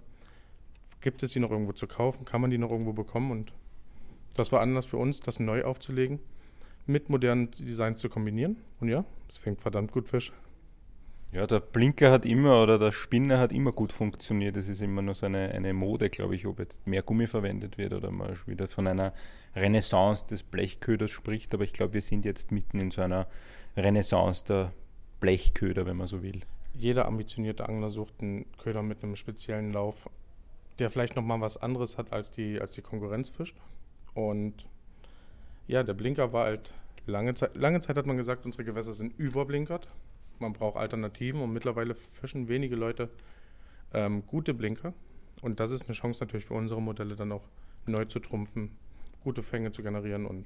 [0.99, 2.25] Gibt es die noch irgendwo zu kaufen?
[2.25, 3.29] Kann man die noch irgendwo bekommen?
[3.29, 3.53] Und
[4.35, 6.19] das war anders für uns, das neu aufzulegen,
[6.89, 8.57] mit modernen Designs zu kombinieren.
[8.79, 10.33] Und ja, es fängt verdammt gut Fisch.
[11.31, 14.55] Ja, der Blinker hat immer oder der Spinner hat immer gut funktioniert.
[14.55, 17.77] Das ist immer nur so eine, eine Mode, glaube ich, ob jetzt mehr Gummi verwendet
[17.77, 19.13] wird oder man wieder von einer
[19.55, 21.53] Renaissance des Blechköders spricht.
[21.53, 23.27] Aber ich glaube, wir sind jetzt mitten in so einer
[23.77, 24.73] Renaissance der
[25.19, 26.41] Blechköder, wenn man so will.
[26.73, 30.09] Jeder ambitionierte Angler sucht einen Köder mit einem speziellen Lauf,
[30.79, 33.57] der vielleicht nochmal was anderes hat, als die, als die Konkurrenz fischt.
[34.15, 34.65] Und
[35.67, 36.71] ja, der Blinker war halt
[37.09, 39.87] lange Zeit, lange Zeit hat man gesagt, unsere Gewässer sind überblinkert.
[40.39, 43.09] Man braucht Alternativen und mittlerweile fischen wenige Leute
[43.93, 44.93] ähm, gute Blinker.
[45.41, 47.43] Und das ist eine Chance natürlich für unsere Modelle dann auch
[47.85, 48.71] neu zu trumpfen,
[49.23, 50.45] gute Fänge zu generieren und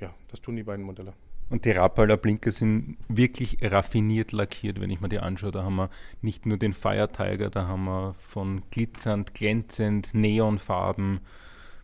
[0.00, 1.14] ja, das tun die beiden Modelle.
[1.50, 5.50] Und die Rappaler Blinker sind wirklich raffiniert lackiert, wenn ich mir die anschaue.
[5.50, 5.90] Da haben wir
[6.22, 11.20] nicht nur den Fire Tiger, da haben wir von glitzernd, glänzend, Neonfarben.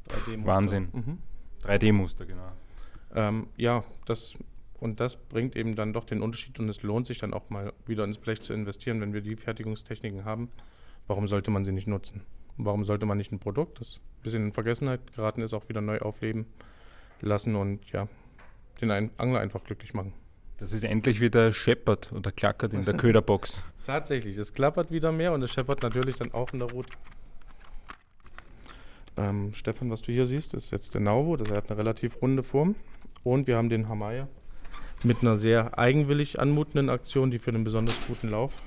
[0.08, 0.88] 3D Wahnsinn.
[0.92, 1.18] Mhm.
[1.64, 2.52] 3D-Muster, genau.
[3.14, 4.34] Ähm, ja, das
[4.78, 7.72] und das bringt eben dann doch den Unterschied und es lohnt sich dann auch mal
[7.86, 10.50] wieder ins Blech zu investieren, wenn wir die Fertigungstechniken haben.
[11.06, 12.22] Warum sollte man sie nicht nutzen?
[12.56, 15.80] warum sollte man nicht ein Produkt, das ein bisschen in Vergessenheit geraten ist, auch wieder
[15.80, 16.46] neu aufleben
[17.20, 18.08] lassen und ja,
[18.80, 20.12] den Angler einfach glücklich machen.
[20.58, 23.62] Das ist endlich wieder scheppert oder klackert in der Köderbox.
[23.84, 26.90] Tatsächlich, es klappert wieder mehr und es scheppert natürlich dann auch in der Route.
[29.16, 31.36] Ähm, Stefan, was du hier siehst, ist jetzt der Nauvo.
[31.36, 32.74] Das hat eine relativ runde Form.
[33.24, 34.28] Und wir haben den Hamaya
[35.02, 38.58] mit einer sehr eigenwillig anmutenden Aktion, die für einen besonders guten Lauf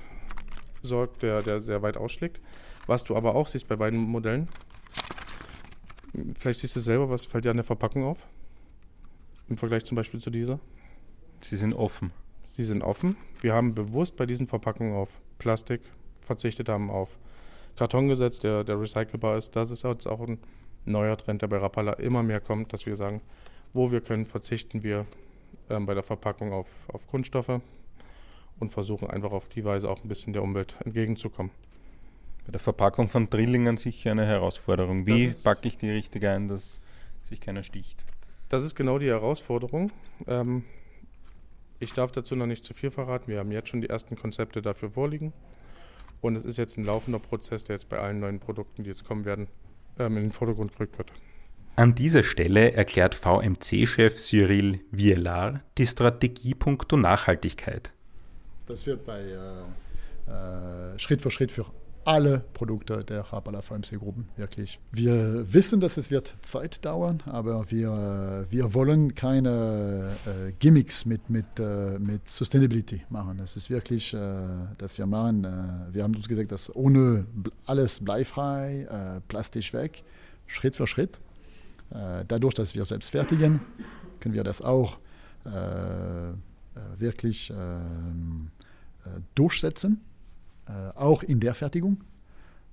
[0.82, 2.40] sorgt, der, der sehr weit ausschlägt.
[2.86, 4.48] Was du aber auch siehst bei beiden Modellen,
[6.36, 8.26] vielleicht siehst du selber, was fällt dir an der Verpackung auf?
[9.48, 10.60] Im Vergleich zum Beispiel zu dieser?
[11.42, 12.12] Sie sind offen.
[12.46, 13.16] Sie sind offen.
[13.40, 15.80] Wir haben bewusst bei diesen Verpackungen auf Plastik
[16.20, 17.16] verzichtet, haben auf
[17.80, 19.56] Karton gesetzt, der, der recycelbar ist.
[19.56, 20.38] Das ist jetzt auch ein
[20.84, 23.22] neuer Trend, der bei Rapala immer mehr kommt, dass wir sagen,
[23.72, 25.06] wo wir können, verzichten wir
[25.70, 27.62] ähm, bei der Verpackung auf, auf Kunststoffe
[28.58, 31.52] und versuchen einfach auf die Weise auch ein bisschen der Umwelt entgegenzukommen.
[32.44, 35.06] Bei der Verpackung von Drillingen sicher eine Herausforderung.
[35.06, 36.82] Wie packe ich die richtig ein, dass
[37.22, 38.04] sich keiner sticht?
[38.50, 39.90] Das ist genau die Herausforderung.
[40.26, 40.64] Ähm,
[41.78, 43.28] ich darf dazu noch nicht zu viel verraten.
[43.28, 45.32] Wir haben jetzt schon die ersten Konzepte dafür vorliegen.
[46.20, 49.04] Und es ist jetzt ein laufender Prozess, der jetzt bei allen neuen Produkten, die jetzt
[49.04, 49.48] kommen werden,
[49.98, 51.10] ähm, in den Vordergrund gerückt wird.
[51.76, 57.94] An dieser Stelle erklärt VMC-Chef Cyril Vielar die Strategie punkto Nachhaltigkeit.
[58.66, 61.64] Das wird bei äh, äh, Schritt für Schritt für
[62.04, 64.80] alle Produkte der Rapala VMC-Gruppen, wirklich.
[64.90, 71.28] Wir wissen, dass es wird Zeit dauern, aber wir, wir wollen keine äh, Gimmicks mit,
[71.28, 73.38] mit, äh, mit Sustainability machen.
[73.38, 74.18] Es ist wirklich, äh,
[74.78, 77.26] dass wir machen, äh, wir haben uns gesagt, dass ohne
[77.66, 80.02] alles bleifrei, äh, plastisch weg,
[80.46, 81.20] Schritt für Schritt.
[81.90, 83.60] Äh, dadurch, dass wir selbst fertigen,
[84.20, 84.98] können wir das auch
[86.98, 88.50] wirklich ähm,
[89.34, 90.02] durchsetzen
[90.70, 91.98] äh, auch in der Fertigung.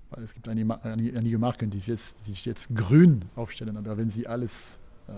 [0.09, 4.25] Weil es gibt einige, einige Marken, die jetzt, sich jetzt grün aufstellen, aber wenn sie
[4.25, 5.11] alles äh,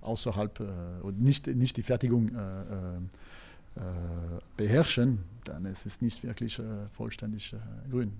[0.00, 0.64] außerhalb äh,
[1.02, 2.96] und nicht, nicht die Fertigung äh, äh,
[3.76, 3.80] äh
[4.56, 7.54] beherrschen, dann ist es nicht wirklich vollständig
[7.90, 8.12] grün.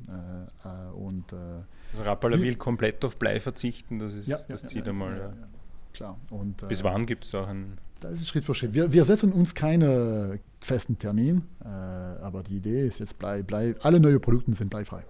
[0.95, 4.91] und, also Rappala will komplett auf Blei verzichten, das ist ja, das ja, Ziel ja,
[4.91, 5.35] einmal.
[5.93, 6.17] Klar.
[6.31, 8.75] Und, Bis wann gibt es da einen das ist Schritt für Schritt.
[8.75, 13.75] Wir, wir setzen uns keinen festen Termin, äh, aber die Idee ist jetzt, blei, blei,
[13.83, 15.05] alle neue Produkte sind bleifrei.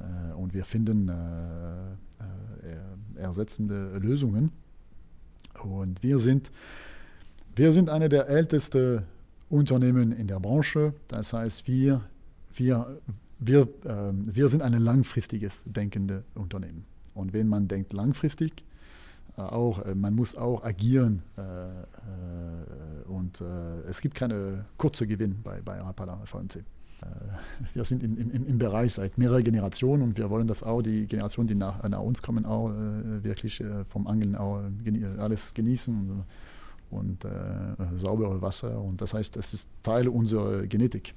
[0.00, 2.76] Äh, und wir finden äh, äh
[3.16, 4.50] ersetzende Lösungen.
[5.62, 6.50] Und wir sind,
[7.54, 9.04] wir sind eine der ältesten
[9.48, 10.94] Unternehmen in der Branche.
[11.08, 12.02] Das heißt, wir,
[12.54, 12.98] wir,
[13.38, 16.84] wir, ähm, wir sind ein langfristiges denkende Unternehmen.
[17.14, 18.64] Und wenn man denkt langfristig,
[19.36, 23.40] auch, äh, man muss auch agieren äh, und
[23.88, 26.64] es gibt keine kurze Gewinn bei, bei Rapala VMC.
[27.74, 31.06] Wir sind im, im, im Bereich seit mehreren Generationen und wir wollen, dass auch die
[31.06, 34.62] Generationen, die nach, nach uns kommen, auch wirklich vom Angeln auch
[35.18, 36.24] alles genießen und,
[36.90, 37.30] und äh,
[37.94, 38.80] saubere Wasser.
[38.80, 41.14] Und das heißt, das ist Teil unserer Genetik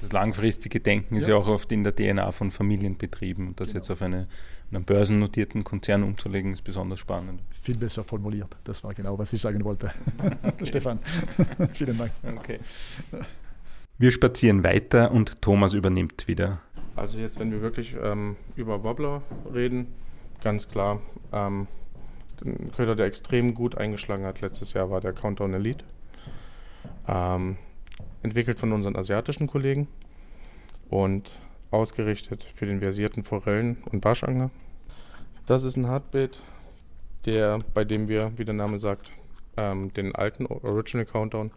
[0.00, 1.36] das langfristige Denken ist ja.
[1.36, 3.48] auch oft in der DNA von Familienbetrieben.
[3.48, 3.78] Und das genau.
[3.78, 4.28] jetzt auf eine,
[4.72, 7.42] einen börsennotierten Konzern umzulegen, ist besonders spannend.
[7.50, 8.56] Viel besser formuliert.
[8.64, 9.92] Das war genau, was ich sagen wollte.
[10.62, 11.00] Stefan,
[11.72, 12.12] vielen Dank.
[12.38, 12.60] Okay.
[13.98, 16.60] Wir spazieren weiter und Thomas übernimmt wieder.
[16.96, 19.88] Also jetzt, wenn wir wirklich ähm, über Wobbler reden,
[20.42, 21.00] ganz klar,
[21.32, 21.66] ähm,
[22.42, 25.84] ein Köder, der extrem gut eingeschlagen hat letztes Jahr, war der Countdown Elite.
[27.06, 27.58] Ähm,
[28.22, 29.88] entwickelt von unseren asiatischen Kollegen
[30.88, 31.30] und
[31.70, 34.50] ausgerichtet für den versierten Forellen- und Barschangler.
[35.46, 36.42] Das ist ein Hardbait,
[37.24, 39.10] der, bei dem wir, wie der Name sagt,
[39.56, 41.50] ähm, den alten Original Countdown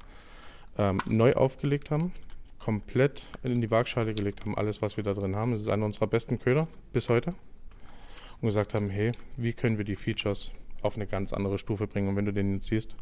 [0.78, 2.12] ähm, neu aufgelegt haben,
[2.60, 5.52] komplett in die Waagschale gelegt haben, alles, was wir da drin haben.
[5.52, 7.34] Das ist einer unserer besten Köder bis heute.
[8.42, 12.10] Und gesagt haben, hey, wie können wir die Features auf eine ganz andere Stufe bringen?
[12.10, 12.96] Und wenn du den jetzt siehst,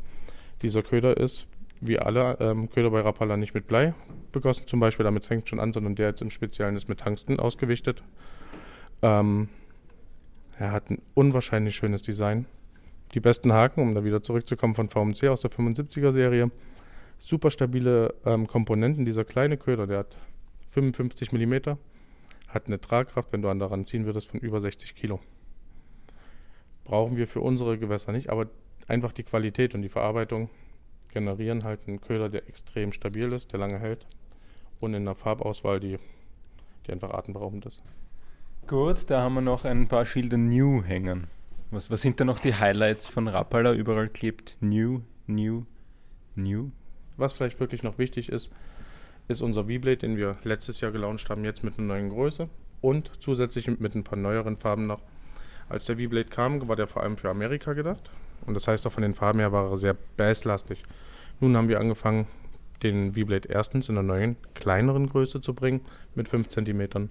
[0.62, 1.48] dieser Köder ist,
[1.82, 3.94] wie alle ähm, Köder bei Rapala, nicht mit Blei
[4.32, 7.40] begossen zum Beispiel, damit fängt schon an, sondern der jetzt im Speziellen ist mit Tungsten
[7.40, 8.04] ausgewichtet.
[9.02, 9.50] Ähm,
[10.58, 12.46] er hat ein unwahrscheinlich schönes Design.
[13.14, 16.52] Die besten Haken, um da wieder zurückzukommen von VMC aus der 75er Serie.
[17.18, 19.06] Super stabile ähm, Komponenten.
[19.06, 20.18] Dieser kleine Köder, der hat
[20.72, 21.54] 55 mm,
[22.48, 25.20] hat eine Tragkraft, wenn du an daran ziehen würdest, von über 60 Kilo.
[26.84, 28.48] Brauchen wir für unsere Gewässer nicht, aber
[28.88, 30.50] einfach die Qualität und die Verarbeitung
[31.12, 34.06] generieren halt einen Köder, der extrem stabil ist, der lange hält
[34.80, 35.98] und in einer Farbauswahl, die,
[36.86, 37.82] die einfach atemberaubend ist.
[38.68, 41.28] Gut, da haben wir noch ein paar Schilder New hängen.
[41.72, 43.74] Was, was sind da noch die Highlights von Rappala?
[43.74, 45.66] Überall klebt New, New,
[46.36, 46.72] New.
[47.18, 48.52] Was vielleicht wirklich noch wichtig ist,
[49.28, 52.50] ist unser V-Blade, den wir letztes Jahr gelauncht haben, jetzt mit einer neuen Größe
[52.82, 55.02] und zusätzlich mit ein paar neueren Farben noch.
[55.70, 58.10] Als der V-Blade kam, war der vor allem für Amerika gedacht.
[58.46, 60.84] Und das heißt auch von den Farben her war er sehr basslastig.
[61.40, 62.28] Nun haben wir angefangen,
[62.84, 65.82] den V-Blade erstens in einer neuen, kleineren Größe zu bringen,
[66.16, 67.10] mit 5 cm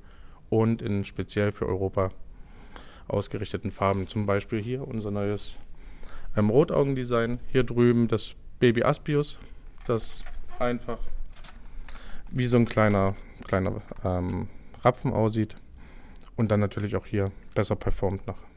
[0.48, 2.10] und in speziell für Europa
[3.08, 4.08] ausgerichteten Farben.
[4.08, 5.56] Zum Beispiel hier unser neues
[6.36, 7.38] ähm, Rotaugendesign.
[7.52, 9.38] Hier drüben das Baby Aspius,
[9.86, 10.24] das
[10.58, 10.98] einfach
[12.32, 13.16] wie so ein kleiner,
[13.46, 14.48] kleiner ähm,
[14.82, 15.56] Rapfen aussieht
[16.36, 18.49] und dann natürlich auch hier besser performt nach.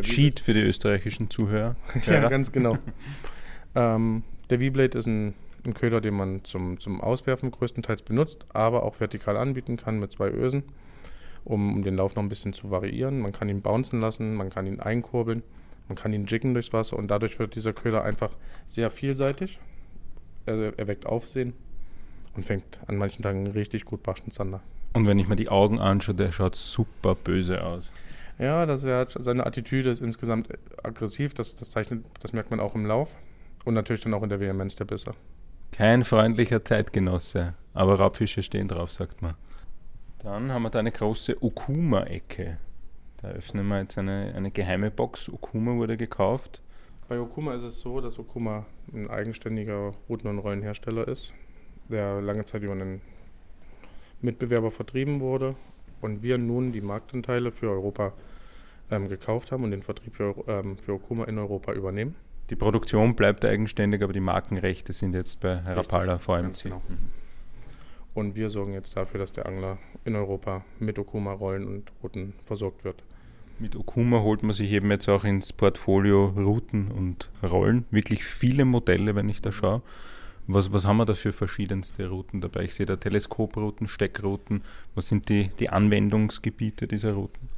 [0.00, 1.76] Cheat für die österreichischen Zuhörer.
[2.06, 2.78] ja, ganz genau.
[3.74, 8.82] ähm, der V-Blade ist ein, ein, Köder, den man zum, zum Auswerfen größtenteils benutzt, aber
[8.82, 10.64] auch vertikal anbieten kann mit zwei Ösen
[11.44, 13.20] um, um den Lauf noch ein bisschen zu variieren.
[13.20, 15.42] Man kann ihn bouncen lassen, man kann ihn einkurbeln,
[15.88, 18.30] man kann ihn jiggen durchs Wasser und dadurch wird dieser Köder einfach
[18.66, 19.58] sehr vielseitig.
[20.46, 21.52] Er erweckt Aufsehen
[22.34, 24.60] und fängt an manchen Tagen richtig gut Barschenzander.
[24.94, 27.92] Und wenn ich mir die Augen anschaue, der schaut super böse aus.
[28.38, 30.48] Ja, das, er hat, seine Attitüde ist insgesamt
[30.82, 33.14] aggressiv, das, das, zeichnet, das merkt man auch im Lauf
[33.64, 35.12] und natürlich dann auch in der Vehemenz der Bisse.
[35.70, 39.34] Kein freundlicher Zeitgenosse, aber Raubfische stehen drauf, sagt man.
[40.18, 42.58] Dann haben wir da eine große Okuma-Ecke.
[43.20, 45.28] Da öffnen wir jetzt eine, eine geheime Box.
[45.28, 46.62] Okuma wurde gekauft.
[47.08, 51.32] Bei Okuma ist es so, dass Okuma ein eigenständiger Routen- und Rollenhersteller ist,
[51.88, 53.00] der lange Zeit über einen
[54.22, 55.54] Mitbewerber vertrieben wurde
[56.00, 58.12] und wir nun die Marktanteile für Europa
[58.90, 62.14] ähm, gekauft haben und den Vertrieb für, ähm, für Okuma in Europa übernehmen.
[62.50, 66.64] Die Produktion bleibt eigenständig, aber die Markenrechte sind jetzt bei Rapala VMC.
[66.64, 66.82] Genau.
[66.88, 66.98] Mhm.
[68.14, 72.84] Und wir sorgen jetzt dafür, dass der Angler in Europa mit Okuma-Rollen und Routen versorgt
[72.84, 73.02] wird.
[73.58, 77.84] Mit Okuma holt man sich eben jetzt auch ins Portfolio Routen und Rollen.
[77.90, 79.82] Wirklich viele Modelle, wenn ich da schaue.
[80.46, 82.64] Was, was haben wir da für verschiedenste Routen dabei?
[82.64, 84.62] Ich sehe da Teleskoprouten, Steckrouten.
[84.94, 87.48] Was sind die, die Anwendungsgebiete dieser Routen?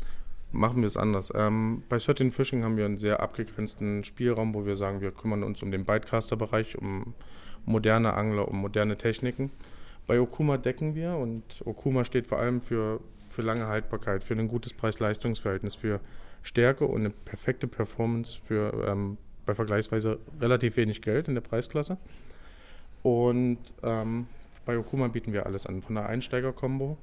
[0.53, 1.33] Machen wir es anders.
[1.35, 5.43] Ähm, bei Certain Fishing haben wir einen sehr abgegrenzten Spielraum, wo wir sagen, wir kümmern
[5.43, 7.15] uns um den Bytecaster-Bereich, um
[7.65, 9.51] moderne Angler, um moderne Techniken.
[10.07, 14.47] Bei Okuma decken wir und Okuma steht vor allem für, für lange Haltbarkeit, für ein
[14.47, 16.01] gutes Preis-Leistungs-Verhältnis, für
[16.45, 21.99] Stärke und eine perfekte Performance für ähm, bei vergleichsweise relativ wenig Geld in der Preisklasse.
[23.07, 24.27] Und ähm,
[24.65, 26.97] bei Okuma bieten wir alles an, von der Einsteiger-Kombo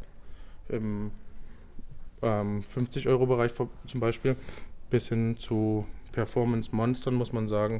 [0.67, 1.11] im
[2.21, 3.53] ähm, 50-Euro-Bereich
[3.87, 4.35] zum Beispiel
[4.89, 7.79] bis hin zu Performance-Monstern, muss man sagen,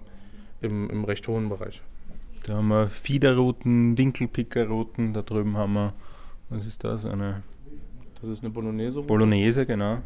[0.62, 1.82] im, im recht hohen Bereich.
[2.46, 5.94] Da haben wir Fiederrouten, Winkelpickerrouten, da drüben haben wir,
[6.50, 7.06] was ist das?
[7.06, 7.44] Eine
[8.22, 9.00] das ist eine Bolognese.
[9.00, 9.08] -Route.
[9.08, 9.98] Bolognese, genau.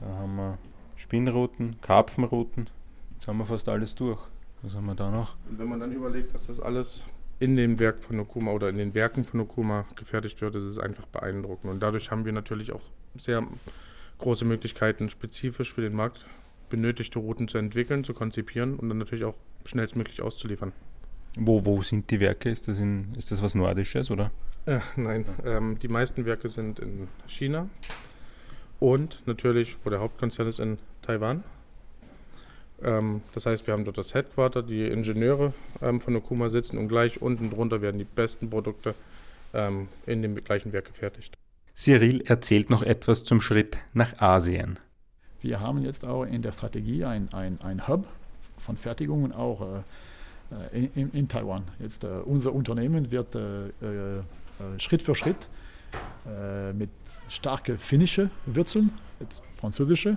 [0.00, 0.58] Da haben wir
[0.96, 2.68] Spinnrouten, Karpfenrouten.
[3.12, 4.18] Jetzt haben wir fast alles durch.
[4.62, 5.36] Was haben wir da noch?
[5.50, 7.04] Und wenn man dann überlegt, dass das alles
[7.40, 10.78] in dem Werk von Okuma oder in den Werken von Okuma gefertigt wird, ist es
[10.78, 11.72] einfach beeindruckend.
[11.72, 12.82] Und dadurch haben wir natürlich auch
[13.16, 13.44] sehr
[14.18, 16.24] große Möglichkeiten, spezifisch für den Markt
[16.70, 19.36] benötigte Routen zu entwickeln, zu konzipieren und dann natürlich auch
[19.66, 20.72] schnellstmöglich auszuliefern.
[21.36, 22.50] Wo, wo sind die Werke?
[22.50, 24.30] Ist das, in, ist das was Nordisches oder?
[24.66, 27.68] Äh, nein, ähm, die meisten Werke sind in China
[28.78, 31.42] und natürlich, wo der Hauptkonzern ist, in Taiwan.
[32.84, 36.88] Ähm, das heißt, wir haben dort das Headquarter, die Ingenieure ähm, von Okuma sitzen und
[36.88, 38.94] gleich unten drunter werden die besten Produkte
[39.54, 41.36] ähm, in dem gleichen Werk gefertigt.
[41.74, 44.78] Cyril erzählt noch etwas zum Schritt nach Asien.
[45.40, 48.06] Wir haben jetzt auch in der Strategie ein, ein, ein Hub
[48.58, 49.80] von Fertigungen auch äh,
[50.74, 51.64] äh, in, in, Taiwan.
[51.78, 54.22] Jetzt, äh, unser Unternehmen wird äh, äh,
[54.78, 55.48] Schritt für Schritt
[56.74, 56.88] mit
[57.28, 60.16] starke finnische Wurzeln, jetzt französische,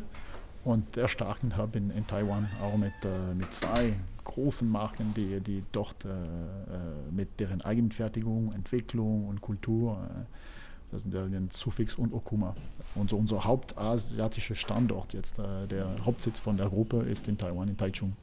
[0.65, 3.93] und der starken Hub in, in Taiwan, auch mit, äh, mit zwei
[4.23, 10.23] großen Marken, die, die dort äh, äh mit deren Eigenfertigung, Entwicklung und Kultur, äh,
[10.91, 12.55] das sind der, den Suffix und Okuma.
[13.07, 17.77] So unser hauptasiatischer Standort jetzt, äh, der Hauptsitz von der Gruppe ist in Taiwan, in
[17.77, 18.15] Taichung.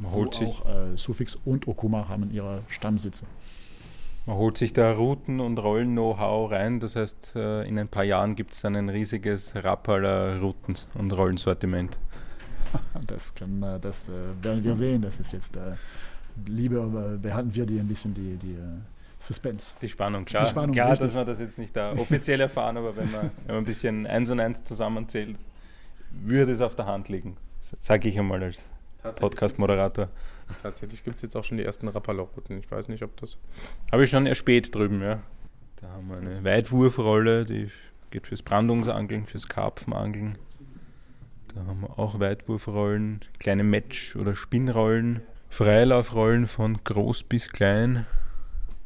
[0.00, 3.24] Man holt sich auch Suffix und Okuma haben ihre Stammsitze.
[4.28, 6.80] Man holt sich da Routen- und Rollen-Know-how rein.
[6.80, 11.12] Das heißt, äh, in ein paar Jahren gibt es dann ein riesiges Rappaler Routen- und
[11.12, 11.98] Rollensortiment.
[13.06, 14.12] Das, kann, äh, das äh,
[14.42, 15.00] werden wir sehen.
[15.00, 15.58] Das ist jetzt
[16.44, 18.58] lieber behalten wir die ein bisschen die, die
[19.18, 19.76] Suspense.
[19.80, 20.44] Die Spannung, klar.
[20.44, 23.54] Die Spannung, klar, dass wir das jetzt nicht da offiziell erfahren, aber wenn man, wenn
[23.54, 25.38] man ein bisschen eins und eins zusammenzählt,
[26.10, 27.38] würde es auf der Hand liegen.
[27.60, 28.68] Sage ich einmal als
[29.02, 30.08] Podcast-Moderator.
[30.62, 32.58] Tatsächlich gibt es jetzt auch schon die ersten Rapperloch-Routen.
[32.58, 33.38] Ich weiß nicht, ob das.
[33.92, 35.22] Habe ich schon erst spät drüben, ja.
[35.76, 37.70] Da haben wir eine Weitwurfrolle, die
[38.10, 40.38] geht fürs Brandungsangeln, fürs Karpfenangeln.
[41.54, 48.06] Da haben wir auch Weitwurfrollen, kleine Match- oder Spinnrollen, Freilaufrollen von groß bis klein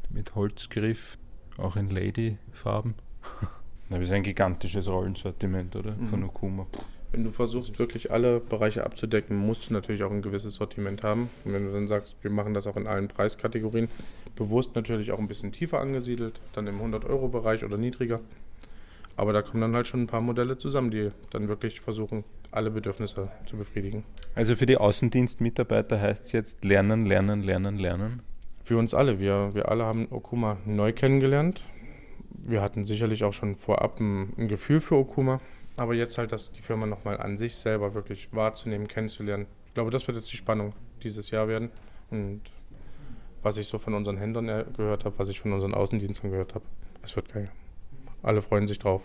[0.09, 1.17] mit Holzgriff,
[1.57, 2.95] auch in Lady-Farben.
[3.89, 5.91] Das ist ein gigantisches Rollensortiment, oder?
[5.91, 6.07] Mhm.
[6.07, 6.65] Von Okuma.
[7.13, 11.29] Wenn du versuchst, wirklich alle Bereiche abzudecken, musst du natürlich auch ein gewisses Sortiment haben.
[11.45, 13.87] Und wenn du dann sagst, wir machen das auch in allen Preiskategorien,
[14.35, 18.19] bewusst natürlich auch ein bisschen tiefer angesiedelt, dann im 100-Euro-Bereich oder niedriger.
[19.15, 22.71] Aber da kommen dann halt schon ein paar Modelle zusammen, die dann wirklich versuchen, alle
[22.71, 24.03] Bedürfnisse zu befriedigen.
[24.33, 28.23] Also für die Außendienstmitarbeiter heißt es jetzt lernen, lernen, lernen, lernen?
[28.63, 29.19] Für uns alle.
[29.19, 31.61] Wir, wir alle haben Okuma neu kennengelernt.
[32.31, 35.41] Wir hatten sicherlich auch schon vorab ein, ein Gefühl für Okuma.
[35.75, 39.47] Aber jetzt halt das, die Firma nochmal an sich selber wirklich wahrzunehmen, kennenzulernen.
[39.67, 41.71] Ich glaube, das wird jetzt die Spannung dieses Jahr werden.
[42.11, 42.41] Und
[43.41, 44.45] was ich so von unseren Händlern
[44.75, 46.65] gehört habe, was ich von unseren Außendiensten gehört habe,
[47.01, 47.49] es wird geil.
[48.21, 49.03] Alle freuen sich drauf.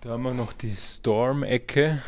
[0.00, 2.02] Da haben wir noch die Storm-Ecke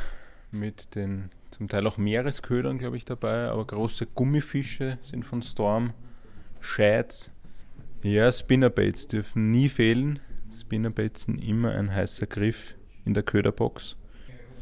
[0.50, 5.92] mit den zum Teil auch Meeresködern, glaube ich, dabei, aber große Gummifische sind von Storm.
[6.60, 7.30] Shads.
[8.02, 10.18] Ja, Spinnerbaits dürfen nie fehlen.
[10.52, 12.74] Spinnerbaits sind immer ein heißer Griff
[13.04, 13.96] in der Köderbox.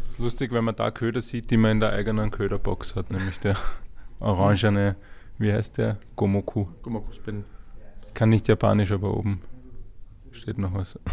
[0.08, 3.10] Es ist lustig, wenn man da Köder sieht, die man in der eigenen Köderbox hat,
[3.10, 3.56] nämlich der
[4.20, 4.96] orangene,
[5.38, 5.98] wie heißt der?
[6.16, 6.66] Gomoku.
[6.82, 7.44] Gomoku Spin.
[8.14, 9.42] Kann nicht japanisch, aber oben
[10.32, 10.98] steht noch was.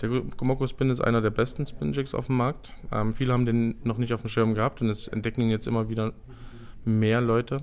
[0.00, 2.72] Der Gomoku Spin ist einer der besten Spin-Jigs auf dem Markt.
[2.90, 5.66] Ähm, viele haben den noch nicht auf dem Schirm gehabt und es entdecken ihn jetzt
[5.66, 6.14] immer wieder
[6.86, 7.58] mehr Leute,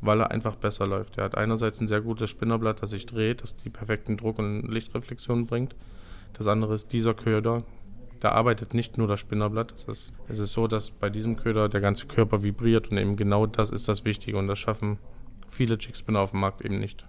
[0.00, 1.18] weil er einfach besser läuft.
[1.18, 4.68] Er hat einerseits ein sehr gutes Spinnerblatt, das sich dreht, das die perfekten Druck- und
[4.68, 5.74] Lichtreflexionen bringt.
[6.34, 7.64] Das andere ist dieser Köder,
[8.20, 9.72] da arbeitet nicht nur das Spinnerblatt.
[9.72, 13.16] Es ist, es ist so, dass bei diesem Köder der ganze Körper vibriert und eben
[13.16, 14.98] genau das ist das Wichtige und das schaffen
[15.48, 17.04] viele Chickspinner auf dem Markt eben nicht.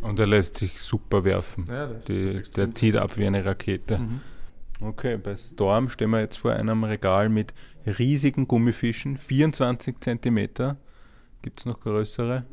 [0.00, 1.66] Und er lässt sich super werfen.
[1.68, 3.98] Ja, Die, der zieht ab wie eine Rakete.
[3.98, 4.20] Mhm.
[4.80, 7.54] Okay, bei Storm stehen wir jetzt vor einem Regal mit
[7.86, 10.76] riesigen Gummifischen, 24 cm.
[11.42, 12.44] Gibt es noch größere?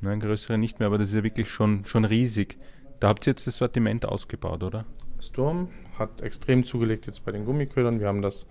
[0.00, 2.56] Nein, größere nicht mehr, aber das ist ja wirklich schon, schon riesig.
[3.00, 4.86] Da habt ihr jetzt das Sortiment ausgebaut, oder?
[5.26, 5.68] Storm
[5.98, 8.00] hat extrem zugelegt jetzt bei den Gummiködern.
[8.00, 8.46] Wir haben das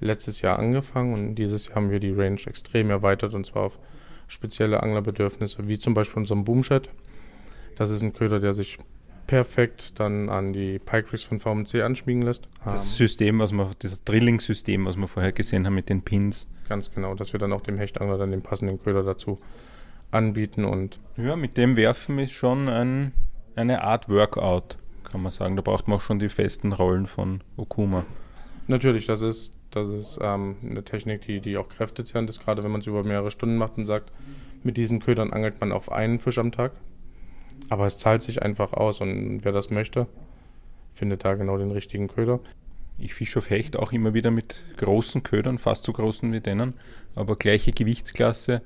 [0.00, 3.78] letztes Jahr angefangen und dieses Jahr haben wir die Range extrem erweitert und zwar auf
[4.26, 6.88] spezielle Anglerbedürfnisse, wie zum Beispiel unseren Boomshed.
[7.76, 8.78] Das ist ein Köder, der sich
[9.26, 12.48] perfekt dann an die Pike Rigs von VMC anschmiegen lässt.
[12.64, 16.50] Das ähm, System, was wir, das Drilling-System, was wir vorher gesehen haben mit den Pins.
[16.68, 19.38] Ganz genau, dass wir dann auch dem Hechtangler dann den passenden Köder dazu
[20.10, 20.98] anbieten und.
[21.16, 23.12] Ja, mit dem Werfen ist schon ein,
[23.54, 24.78] eine Art Workout
[25.12, 25.56] kann man sagen.
[25.56, 28.04] Da braucht man auch schon die festen Rollen von Okuma.
[28.66, 32.72] Natürlich, das ist, das ist ähm, eine Technik, die, die auch kräftezehrend ist, gerade wenn
[32.72, 34.10] man es über mehrere Stunden macht und sagt,
[34.64, 36.72] mit diesen Ködern angelt man auf einen Fisch am Tag.
[37.68, 40.06] Aber es zahlt sich einfach aus und wer das möchte,
[40.92, 42.40] findet da genau den richtigen Köder.
[42.98, 46.74] Ich fische auf Hecht auch immer wieder mit großen Ködern, fast so großen wie denen,
[47.14, 48.62] aber gleiche Gewichtsklasse.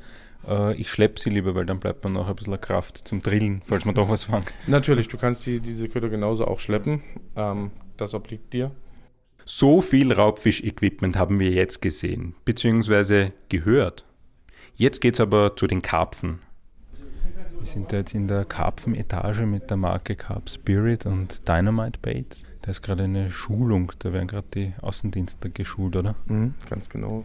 [0.46, 3.62] Äh, ich schleppe sie lieber, weil dann bleibt man noch ein bisschen Kraft zum Drillen,
[3.64, 4.52] falls man doch was fängt.
[4.66, 7.02] Natürlich, du kannst die, diese Köder genauso auch schleppen.
[7.36, 8.70] Ähm, das obliegt dir.
[9.44, 14.04] So viel Raubfisch-Equipment haben wir jetzt gesehen, beziehungsweise gehört.
[14.74, 16.40] Jetzt geht es aber zu den Karpfen.
[17.58, 22.44] Wir sind jetzt in der Karpfenetage mit der Marke Carp Spirit und Dynamite Baits.
[22.62, 26.16] Da ist gerade eine Schulung, da werden gerade die Außendienste geschult, oder?
[26.26, 27.24] Mhm, ganz genau.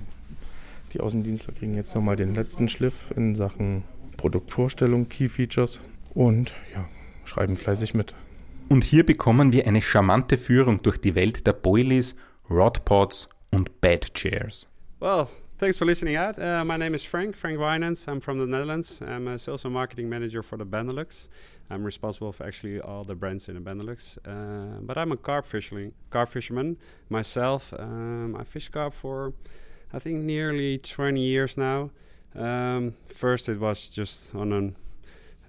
[0.94, 3.84] Die Außendienstler kriegen jetzt nochmal den letzten Schliff in Sachen
[4.18, 5.80] Produktvorstellung, Key Features
[6.14, 6.88] und ja,
[7.24, 8.14] schreiben fleißig mit.
[8.68, 12.16] Und hier bekommen wir eine charmante Führung durch die Welt der Boilies,
[12.50, 14.68] Rodpods und Bad Chairs.
[15.00, 15.28] Well,
[15.58, 16.38] thanks for listening out.
[16.38, 18.08] Uh, my name is Frank, Frank Winans.
[18.08, 19.02] I'm from the Netherlands.
[19.02, 21.30] I'm a sales and marketing manager for the Benelux.
[21.70, 24.18] I'm responsible for actually all the brands in the Benelux.
[24.26, 26.78] Uh, but I'm a carp fisherman, carp fisherman
[27.10, 27.74] myself.
[27.80, 29.34] Um, I fish carp for
[29.94, 31.92] I think nearly 20 years now.
[32.36, 34.54] Um, first, it was just on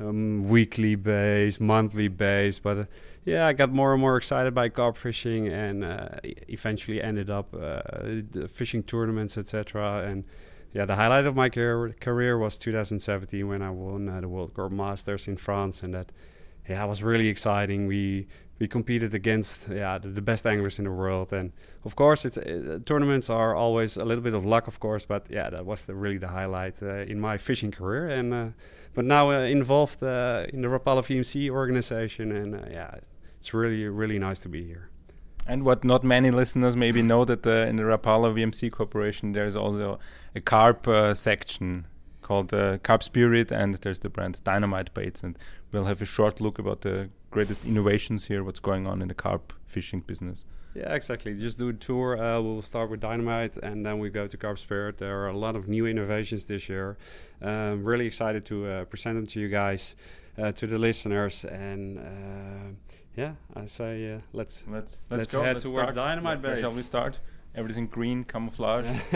[0.01, 2.85] a um, weekly base, monthly base, but uh,
[3.25, 6.09] yeah, I got more and more excited by carp fishing, and uh,
[6.49, 7.83] eventually ended up uh,
[8.49, 10.05] fishing tournaments, etc.
[10.09, 10.25] And
[10.73, 14.55] yeah, the highlight of my car- career was 2017 when I won uh, the World
[14.55, 16.11] Carp Masters in France, and that
[16.69, 17.87] yeah was really exciting.
[17.87, 18.27] We
[18.59, 21.53] we competed against yeah the, the best anglers in the world, and
[21.85, 25.27] of course, it's uh, tournaments are always a little bit of luck, of course, but
[25.29, 28.47] yeah, that was the, really the highlight uh, in my fishing career, and uh,
[28.95, 32.95] but now uh, involved uh, in the Rapala VMC organization, and uh, yeah,
[33.37, 34.91] it's really really nice to be here.
[35.45, 39.57] And what not many listeners maybe know that in the Rapala VMC Corporation there is
[39.57, 39.99] also
[40.37, 40.87] a carp
[41.17, 41.87] section
[42.21, 42.51] called
[42.85, 45.37] Carp Spirit, and there's the brand Dynamite Baits, and
[45.73, 49.15] we'll have a short look about the greatest innovations here, what's going on in the
[49.15, 50.45] carp fishing business.
[50.75, 51.35] Yeah, exactly.
[51.37, 52.17] Just do a tour.
[52.23, 54.99] Uh, we'll start with Dynamite and then we go to Carp Spirit.
[54.99, 56.97] There are a lot of new innovations this year.
[57.43, 59.97] Um, really excited to uh, present them to you guys,
[60.39, 61.45] uh, to the listeners.
[61.45, 65.43] And uh, yeah, I say uh, let's Let's Let's go.
[65.43, 65.95] head let's towards start.
[65.95, 67.19] Dynamite Where Shall we start?
[67.55, 68.87] Everything green, camouflage.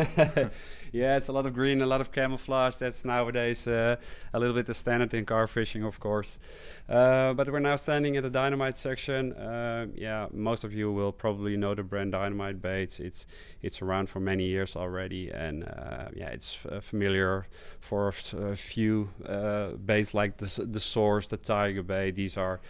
[0.93, 2.77] yeah, it's a lot of green, a lot of camouflage.
[2.77, 3.97] That's nowadays uh,
[4.35, 6.39] a little bit the standard in car fishing, of course.
[6.87, 9.33] Uh, but we're now standing at the dynamite section.
[9.33, 13.01] Uh, yeah, most of you will probably know the brand Dynamite Baits.
[13.01, 13.27] It's
[13.63, 17.47] it's around for many years already, and uh, yeah, it's uh, familiar
[17.81, 22.11] for a few uh, baits like the the Source, the Tiger Bait.
[22.11, 22.61] These are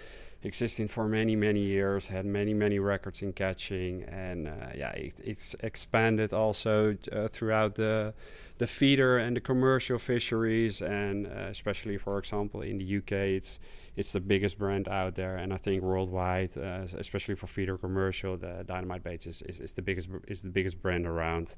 [0.43, 5.15] existing for many many years had many many records in catching and uh, yeah it,
[5.25, 8.15] it's expanded also uh, throughout the
[8.59, 13.59] the feeder and the commercial fisheries and uh, especially for example in the UK it's
[13.97, 18.37] it's the biggest brand out there and I think worldwide uh, especially for feeder commercial
[18.37, 21.57] the dynamite baits is, is, is the biggest is the biggest brand around.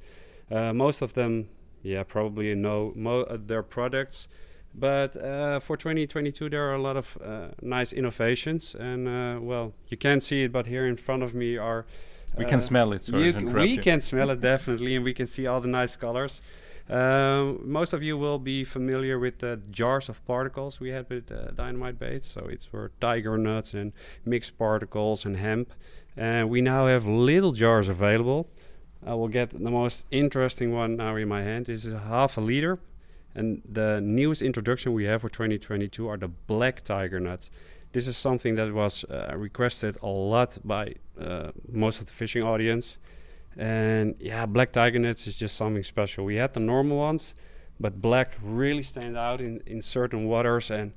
[0.50, 1.48] Uh, most of them
[1.82, 4.28] yeah probably know mo- uh, their products
[4.78, 9.72] but uh, for 2022, there are a lot of uh, nice innovations, and uh, well,
[9.88, 11.86] you can't see it, but here in front of me are.
[12.36, 13.04] we can uh, smell it.
[13.04, 13.82] Sorry you c- we you.
[13.82, 16.42] can smell it definitely, and we can see all the nice colors.
[16.90, 21.30] Um, most of you will be familiar with the jars of particles we had with
[21.30, 22.28] uh, dynamite baits.
[22.32, 23.92] So it's for tiger nuts and
[24.24, 25.72] mixed particles and hemp.
[26.16, 28.48] And we now have little jars available.
[29.06, 31.66] I will get the most interesting one now in my hand.
[31.66, 32.78] This is half a liter.
[33.38, 37.50] And the newest introduction we have for 2022 are the black tiger nuts.
[37.92, 42.42] This is something that was uh, requested a lot by uh, most of the fishing
[42.42, 42.98] audience.
[43.56, 46.24] And yeah, black tiger nuts is just something special.
[46.24, 47.36] We had the normal ones,
[47.78, 50.92] but black really stand out in, in certain waters and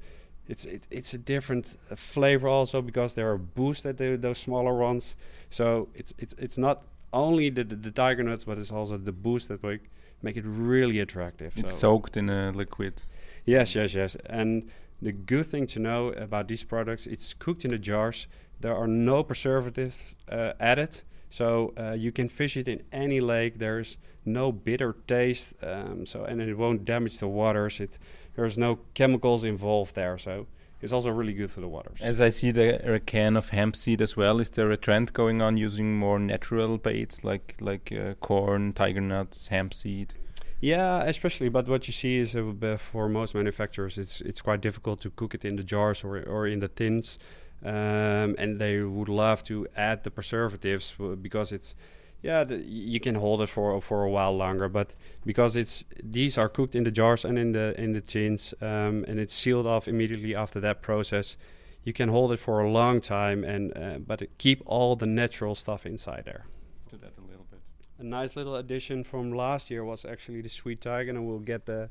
[0.47, 4.73] it's it, it's a different uh, flavor also because there are boosted the, those smaller
[4.73, 5.15] ones.
[5.51, 6.81] So it's it's it's not
[7.13, 10.45] only the, the, the tiger nuts, but it's also the boost that make make it
[10.45, 11.53] really attractive.
[11.57, 13.01] It's so soaked in a liquid.
[13.45, 14.15] Yes, yes, yes.
[14.27, 14.69] And
[15.01, 18.27] the good thing to know about these products, it's cooked in the jars.
[18.59, 23.57] There are no preservatives uh, added, so uh, you can fish it in any lake.
[23.57, 27.79] There's no bitter taste, um, so and it won't damage the waters.
[27.79, 27.97] It
[28.35, 30.45] there's no chemicals involved there, so
[30.81, 31.99] it's also really good for the waters.
[32.01, 35.13] As I see the a can of hemp seed as well, is there a trend
[35.13, 40.13] going on using more natural baits like like uh, corn, tiger nuts, hemp seed?
[40.59, 41.49] Yeah, especially.
[41.49, 45.33] But what you see is uh, for most manufacturers, it's it's quite difficult to cook
[45.33, 47.19] it in the jars or or in the tins,
[47.63, 51.75] um, and they would love to add the preservatives because it's
[52.21, 54.69] yeah the, y- you can hold it for for a while longer.
[54.69, 54.95] But
[55.25, 59.05] because it's these are cooked in the jars and in the in the tins, um,
[59.07, 61.37] and it's sealed off immediately after that process.
[61.83, 65.07] You can hold it for a long time, and uh, but it keep all the
[65.07, 66.45] natural stuff inside there.
[66.91, 67.59] To that a little bit.
[67.97, 71.65] A nice little addition from last year was actually the Sweet Tiger, and we'll get
[71.65, 71.89] the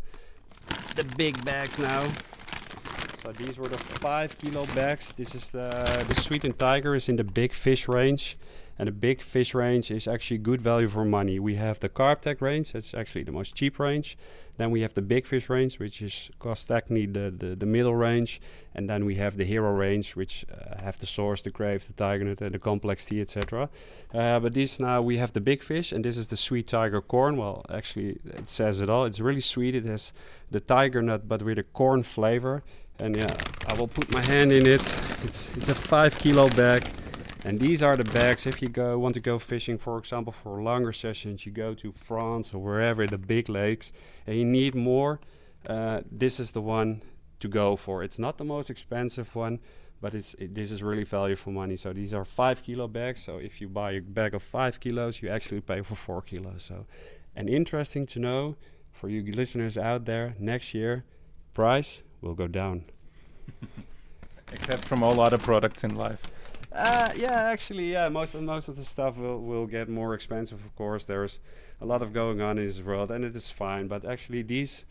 [0.94, 2.04] the big bags now.
[3.24, 5.12] So these were the five kilo bags.
[5.12, 5.70] This is the
[6.08, 8.38] the Sweet and Tiger is in the big fish range,
[8.80, 11.38] and the big fish range is actually good value for money.
[11.38, 14.16] We have the Carp Tech range, that's actually the most cheap range.
[14.56, 18.40] Then we have the big fish range, which is cost the, the, the middle range,
[18.74, 21.92] and then we have the hero range, which uh, have the source, the grave, the
[21.92, 23.68] tiger nut, and the complex tea, etc.
[24.14, 27.02] Uh, but this now we have the big fish, and this is the sweet tiger
[27.02, 27.36] corn.
[27.36, 29.04] Well, actually, it says it all.
[29.04, 29.74] It's really sweet.
[29.74, 30.14] It has
[30.50, 32.62] the tiger nut, but with a corn flavor.
[32.98, 33.34] And yeah,
[33.66, 34.80] I will put my hand in it.
[35.24, 36.82] It's it's a five kilo bag,
[37.44, 38.46] and these are the bags.
[38.46, 41.92] If you go want to go fishing, for example, for longer sessions, you go to
[41.92, 43.92] France or wherever the big lakes,
[44.26, 45.20] and you need more.
[45.66, 47.02] Uh, this is the one
[47.40, 48.02] to go for.
[48.02, 49.60] It's not the most expensive one,
[50.00, 51.76] but it's it, this is really value for money.
[51.76, 53.22] So these are five kilo bags.
[53.22, 56.64] So if you buy a bag of five kilos, you actually pay for four kilos.
[56.64, 56.86] So
[57.34, 58.56] And interesting to know
[58.92, 61.04] for you listeners out there, next year,
[61.54, 62.84] price will go down.
[64.52, 66.22] Except from all other products in life.
[66.72, 68.08] Uh, yeah, actually, yeah.
[68.08, 70.64] Most of most of the stuff will will get more expensive.
[70.64, 71.40] Of course, there's
[71.80, 73.88] a lot of going on in this world, and it is fine.
[73.88, 74.84] But actually, these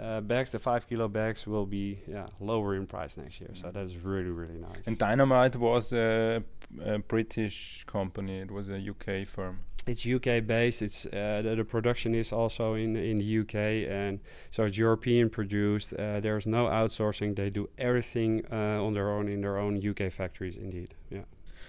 [0.00, 3.50] uh, bags, the five kilo bags, will be yeah lower in price next year.
[3.54, 4.86] So that is really really nice.
[4.86, 6.42] And Dynamite was a,
[6.82, 8.38] a British company.
[8.38, 9.60] It was a UK firm.
[9.88, 10.82] It's UK based.
[10.82, 13.54] It's uh, the, the production is also in in the UK,
[13.88, 14.20] and
[14.50, 15.94] so it's European produced.
[15.94, 17.36] Uh, there's no outsourcing.
[17.36, 20.56] They do everything uh, on their own in their own UK factories.
[20.58, 21.24] Indeed, yeah.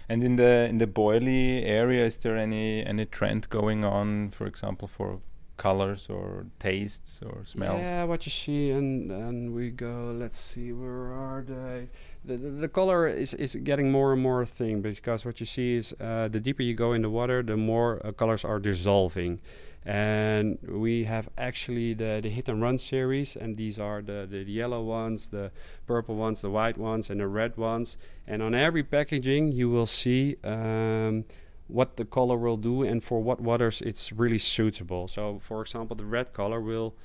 [0.09, 4.31] And in the in the boilie area, is there any any trend going on?
[4.31, 5.21] For example, for
[5.59, 7.81] colors or tastes or smells?
[7.81, 10.15] Yeah, what you see, and and we go.
[10.23, 11.89] Let's see, where are they?
[12.25, 15.75] The, the, the color is, is getting more and more thing because what you see
[15.75, 19.39] is uh, the deeper you go in the water, the more uh, colors are dissolving.
[19.85, 24.43] And we have actually the, the hit and run series, and these are the, the,
[24.43, 25.51] the yellow ones, the
[25.87, 27.97] purple ones, the white ones, and the red ones.
[28.27, 31.23] And on every packaging, you will see um,
[31.69, 35.07] what the color will do and for what waters it's really suitable.
[35.07, 36.95] So, for example, the red color will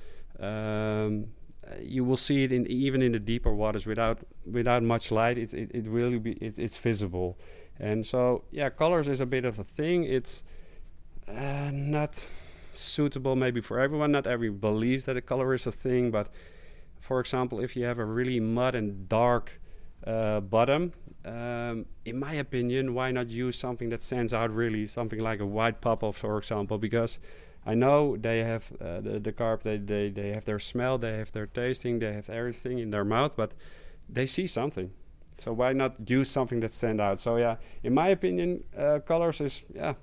[0.40, 1.26] um,
[1.80, 4.18] you will see it in even in the deeper waters without
[4.50, 5.38] without much light.
[5.38, 7.38] It it, it really be it, it's visible,
[7.78, 10.04] and so yeah, colors is a bit of a thing.
[10.04, 10.42] It's
[11.28, 12.26] uh, not
[12.74, 14.12] suitable maybe for everyone.
[14.12, 16.28] Not everyone believes that a color is a thing, but
[17.00, 19.60] for example, if you have a really mud and dark
[20.06, 20.92] uh, bottom,
[21.24, 25.46] um, in my opinion, why not use something that stands out really, something like a
[25.46, 27.18] white pop-off, for example, because
[27.66, 31.16] I know they have uh, the, the carp, they, they, they have their smell, they
[31.16, 33.54] have their tasting, they have everything in their mouth, but
[34.08, 34.90] they see something.
[35.38, 37.20] So why not use something that stand out?
[37.20, 39.94] So yeah, in my opinion, uh, colors is yeah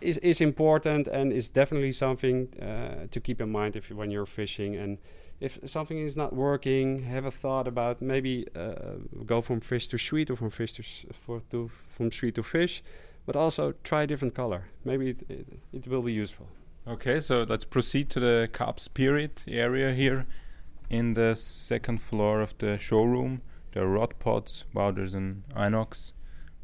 [0.00, 4.10] is is important and is definitely something uh, to keep in mind if you, when
[4.10, 4.98] you're fishing and
[5.40, 9.98] if something is not working, have a thought about maybe uh, go from fish to
[9.98, 10.82] sweet or from fish to,
[11.12, 12.82] for to from sweet to fish,
[13.26, 14.64] but also try a different color.
[14.84, 16.46] Maybe it, it, it will be useful.
[16.88, 20.26] Okay, so let's proceed to the Carp Spirit area here
[20.88, 23.42] in the second floor of the showroom.
[23.72, 24.64] There are rod pods.
[24.72, 26.12] Wow, there's an inox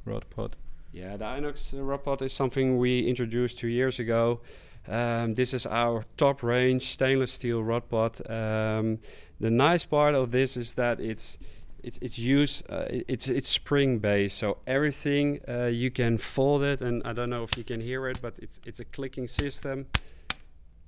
[0.04, 0.56] rod pod.
[0.92, 4.40] Yeah, the inox uh, rod pod is something we introduced two years ago.
[4.88, 8.20] Um, this is our top range stainless steel rod pod.
[8.28, 8.98] Um,
[9.38, 11.38] the nice part of this is that it's
[11.82, 16.80] it's it's used uh, it's it's spring based so everything uh, you can fold it
[16.80, 19.86] and I don't know if you can hear it but it's it's a clicking system.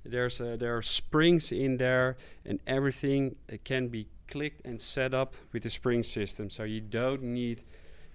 [0.07, 5.35] There's a, there are springs in there and everything can be clicked and set up
[5.51, 7.63] with the spring system so you don't need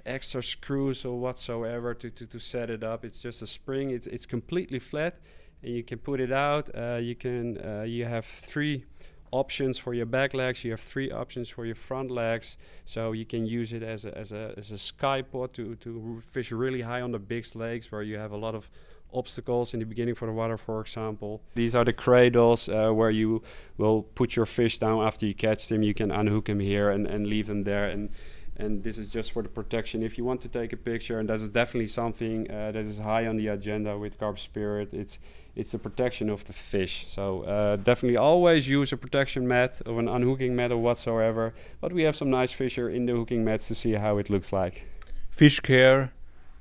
[0.07, 3.05] extra screws or whatsoever to, to, to set it up.
[3.05, 3.91] It's just a spring.
[3.91, 5.17] It's, it's completely flat
[5.63, 8.85] you can put it out uh, you can uh, you have three
[9.33, 10.65] options for your back legs.
[10.65, 12.57] You have three options for your front legs.
[12.85, 16.21] So you can use it as a, as a, as a sky pod to, to
[16.21, 18.69] fish really high on the big lakes where you have a lot of
[19.13, 21.43] obstacles in the beginning for the water, for example.
[21.55, 23.43] These are the cradles uh, where you
[23.77, 25.83] will put your fish down after you catch them.
[25.83, 27.89] You can unhook them here and, and leave them there.
[27.89, 28.11] And
[28.57, 30.03] and this is just for the protection.
[30.03, 32.99] If you want to take a picture, and that is definitely something uh, that is
[32.99, 35.19] high on the agenda with Carp Spirit, it's
[35.57, 37.07] it's the protection of the fish.
[37.09, 41.55] So uh, definitely always use a protection mat or an unhooking mat or whatsoever.
[41.81, 44.53] But we have some nice fisher in the hooking mats to see how it looks
[44.53, 44.87] like.
[45.31, 46.13] Fish care,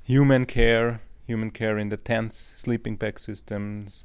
[0.02, 4.04] human care, human care in the tents, sleeping bag systems,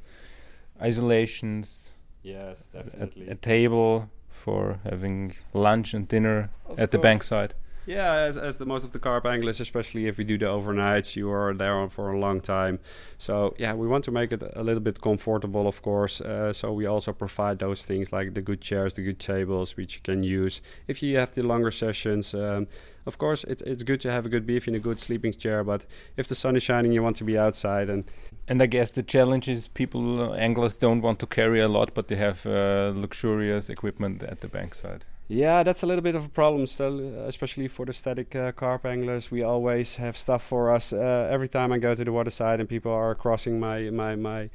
[0.81, 1.91] isolations.
[2.23, 3.27] Yes, definitely.
[3.27, 6.91] A, a table for having lunch and dinner of at course.
[6.91, 7.51] the bankside.
[7.85, 11.15] Yeah, as, as the most of the carp anglers, especially if we do the overnights,
[11.15, 12.79] you are there for a long time.
[13.19, 16.19] So yeah, we want to make it a little bit comfortable, of course.
[16.19, 19.95] Uh, so we also provide those things like the good chairs, the good tables, which
[19.95, 22.33] you can use if you have the longer sessions.
[22.33, 22.67] Um,
[23.05, 25.63] of course, it, it's good to have a good beef in a good sleeping chair,
[25.63, 25.85] but
[26.17, 27.87] if the sun is shining, you want to be outside.
[27.87, 28.05] And
[28.47, 32.07] and I guess the challenge is people anglers don't want to carry a lot, but
[32.07, 35.01] they have uh, luxurious equipment at the bankside.
[35.27, 38.85] Yeah, that's a little bit of a problem still, especially for the static uh, carp
[38.85, 39.31] anglers.
[39.31, 40.93] We always have stuff for us.
[40.93, 44.15] Uh, every time I go to the water side and people are crossing my my
[44.15, 44.51] my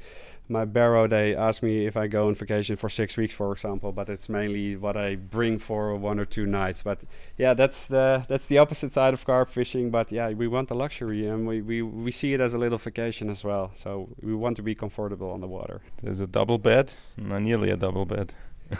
[0.47, 3.91] my barrow, they ask me if I go on vacation for six weeks, for example.
[3.91, 6.83] But it's mainly what I bring for one or two nights.
[6.83, 7.03] But
[7.37, 9.91] yeah, that's the that's the opposite side of carp fishing.
[9.91, 12.77] But yeah, we want the luxury and we we, we see it as a little
[12.77, 13.71] vacation as well.
[13.73, 15.81] So we want to be comfortable on the water.
[16.01, 18.35] There's a double bed, nearly a double bed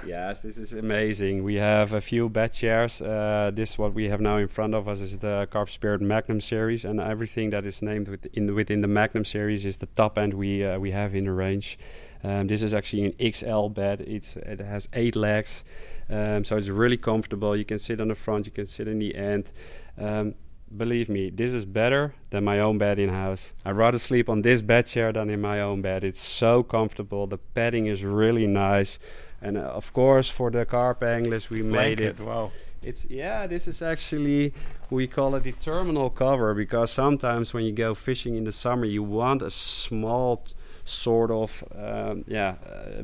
[0.05, 1.43] yes, this is amazing.
[1.43, 3.01] We have a few bed chairs.
[3.01, 6.41] Uh, this what we have now in front of us is the Carp Spirit Magnum
[6.41, 10.33] series, and everything that is named within within the Magnum series is the top end
[10.33, 11.77] we uh, we have in the range.
[12.23, 14.01] Um, this is actually an XL bed.
[14.01, 15.63] It's it has eight legs,
[16.09, 17.55] um, so it's really comfortable.
[17.55, 19.51] You can sit on the front, you can sit in the end.
[19.97, 20.35] Um,
[20.75, 23.53] believe me, this is better than my own bed in house.
[23.65, 26.03] I'd rather sleep on this bed chair than in my own bed.
[26.03, 27.27] It's so comfortable.
[27.27, 28.99] The padding is really nice,
[29.41, 32.19] and uh, of course for the carp anglers we made it.
[32.19, 32.51] Wow.
[32.83, 34.53] It's yeah, this is actually
[34.89, 38.85] we call it the terminal cover because sometimes when you go fishing in the summer,
[38.85, 40.43] you want a small
[40.83, 43.03] sort of um, yeah uh,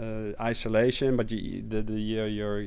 [0.00, 2.64] uh, isolation, but you, the, the your your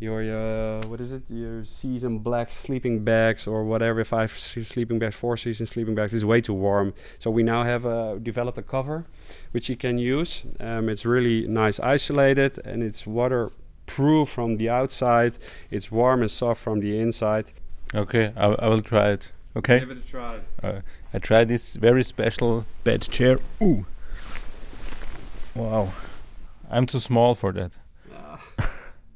[0.00, 1.22] your uh, what is it?
[1.28, 4.04] Your season black sleeping bags or whatever.
[4.04, 6.94] Five se- sleeping bags, four season sleeping bags is way too warm.
[7.18, 9.06] So we now have uh, developed a cover
[9.52, 10.44] which you can use.
[10.60, 15.34] Um, it's really nice isolated and it's waterproof from the outside.
[15.70, 17.52] It's warm and soft from the inside.
[17.94, 19.32] Okay, I, I will try it.
[19.56, 19.78] Okay.
[19.80, 20.40] Give it a try.
[20.62, 20.80] Uh,
[21.12, 23.38] I tried this very special bed chair.
[23.62, 23.86] Ooh.
[25.54, 25.92] Wow.
[26.68, 27.78] I'm too small for that.
[28.12, 28.40] Ah,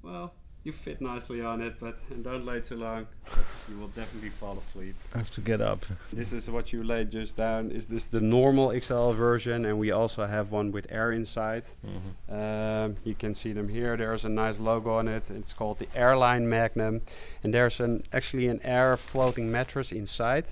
[0.02, 0.32] well,
[0.68, 3.06] you fit nicely on it, but and don't lay too long.
[3.24, 4.94] But you will definitely fall asleep.
[5.14, 5.80] I have to get up.
[6.12, 7.70] This is what you laid just down.
[7.70, 9.64] Is this the normal XL version?
[9.64, 11.64] And we also have one with air inside.
[12.30, 13.96] Um, you can see them here.
[13.96, 15.24] There's a nice logo on it.
[15.30, 17.00] It's called the Airline Magnum,
[17.42, 20.44] and there's an actually an air floating mattress inside,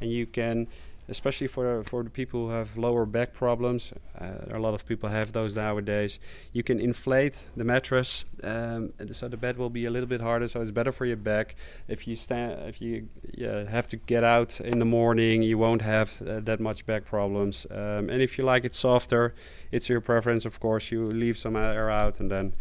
[0.00, 0.66] and you can.
[1.10, 5.08] Especially for for the people who have lower back problems, uh, a lot of people
[5.08, 6.20] have those nowadays.
[6.52, 10.48] You can inflate the mattress, um, so the bed will be a little bit harder.
[10.48, 11.56] So it's better for your back.
[11.88, 15.82] If you stand, if you yeah, have to get out in the morning, you won't
[15.82, 17.66] have uh, that much back problems.
[17.70, 19.34] Um, and if you like it softer,
[19.72, 20.90] it's your preference, of course.
[20.90, 22.54] You leave some air out, and then,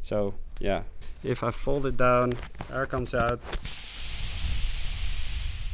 [0.00, 0.82] so yeah.
[1.22, 2.32] If I fold it down,
[2.72, 3.40] air comes out.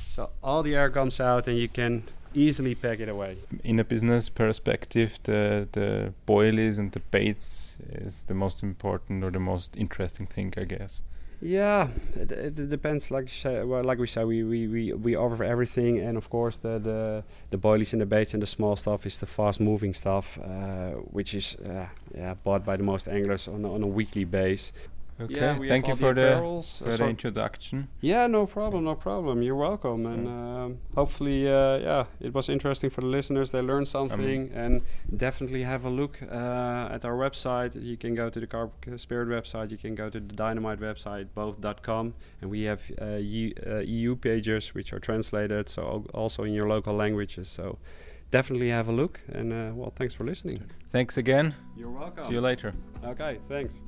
[0.08, 2.02] So all the air comes out, and you can
[2.38, 3.36] easily pack it away.
[3.64, 9.30] In a business perspective, the the boilies and the baits is the most important or
[9.30, 11.02] the most interesting thing, I guess.
[11.40, 13.10] Yeah, it, it, depends.
[13.12, 16.56] Like say, well, like we said, we, we, we, we offer everything, and of course
[16.56, 19.94] the the the boilies and the baits and the small stuff is the fast moving
[19.94, 24.24] stuff, uh, which is uh, yeah bought by the most anglers on on a weekly
[24.24, 24.72] base.
[25.20, 25.34] Okay.
[25.34, 27.88] Yeah, Thank you for the for the introduction.
[28.00, 29.42] Yeah, no problem, no problem.
[29.42, 33.50] You're welcome, and um, hopefully, uh, yeah, it was interesting for the listeners.
[33.50, 34.82] They learned something, and
[35.16, 37.82] definitely have a look uh, at our website.
[37.82, 39.72] You can go to the Carp Spirit website.
[39.72, 44.14] You can go to the Dynamite website, both.com, and we have uh, EU, uh, EU
[44.14, 47.48] pages which are translated, so also in your local languages.
[47.48, 47.78] So
[48.30, 50.70] definitely have a look, and uh, well, thanks for listening.
[50.92, 51.56] Thanks again.
[51.76, 52.22] You're welcome.
[52.22, 52.72] See you later.
[53.04, 53.82] Okay, thanks.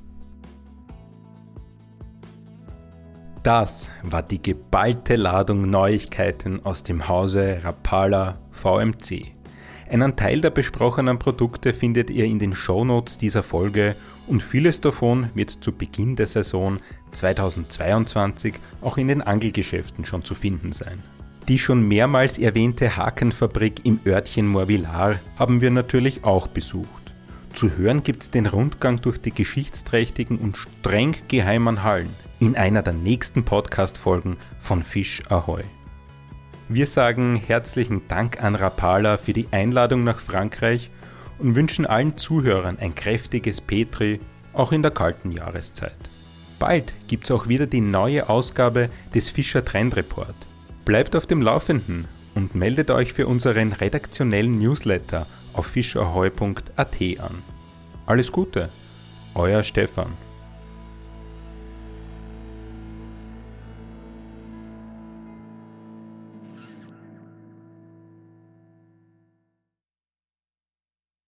[3.43, 9.31] Das war die geballte Ladung Neuigkeiten aus dem Hause Rapala VMC.
[9.89, 13.95] Einen Teil der besprochenen Produkte findet ihr in den Shownotes dieser Folge
[14.27, 16.77] und vieles davon wird zu Beginn der Saison
[17.13, 21.01] 2022 auch in den Angelgeschäften schon zu finden sein.
[21.47, 27.11] Die schon mehrmals erwähnte Hakenfabrik im Örtchen Morvillar haben wir natürlich auch besucht.
[27.53, 32.93] Zu hören gibt's den Rundgang durch die geschichtsträchtigen und streng geheimen Hallen in einer der
[32.93, 35.61] nächsten Podcast-Folgen von Fisch Ahoy.
[36.69, 40.89] Wir sagen herzlichen Dank an Rapala für die Einladung nach Frankreich
[41.37, 44.19] und wünschen allen Zuhörern ein kräftiges Petri,
[44.53, 45.95] auch in der kalten Jahreszeit.
[46.57, 50.35] Bald gibt's auch wieder die neue Ausgabe des Fischer Trend Report.
[50.83, 57.43] Bleibt auf dem Laufenden und meldet euch für unseren redaktionellen Newsletter auf fischahoy.at an.
[58.07, 58.69] Alles Gute,
[59.35, 60.13] euer Stefan.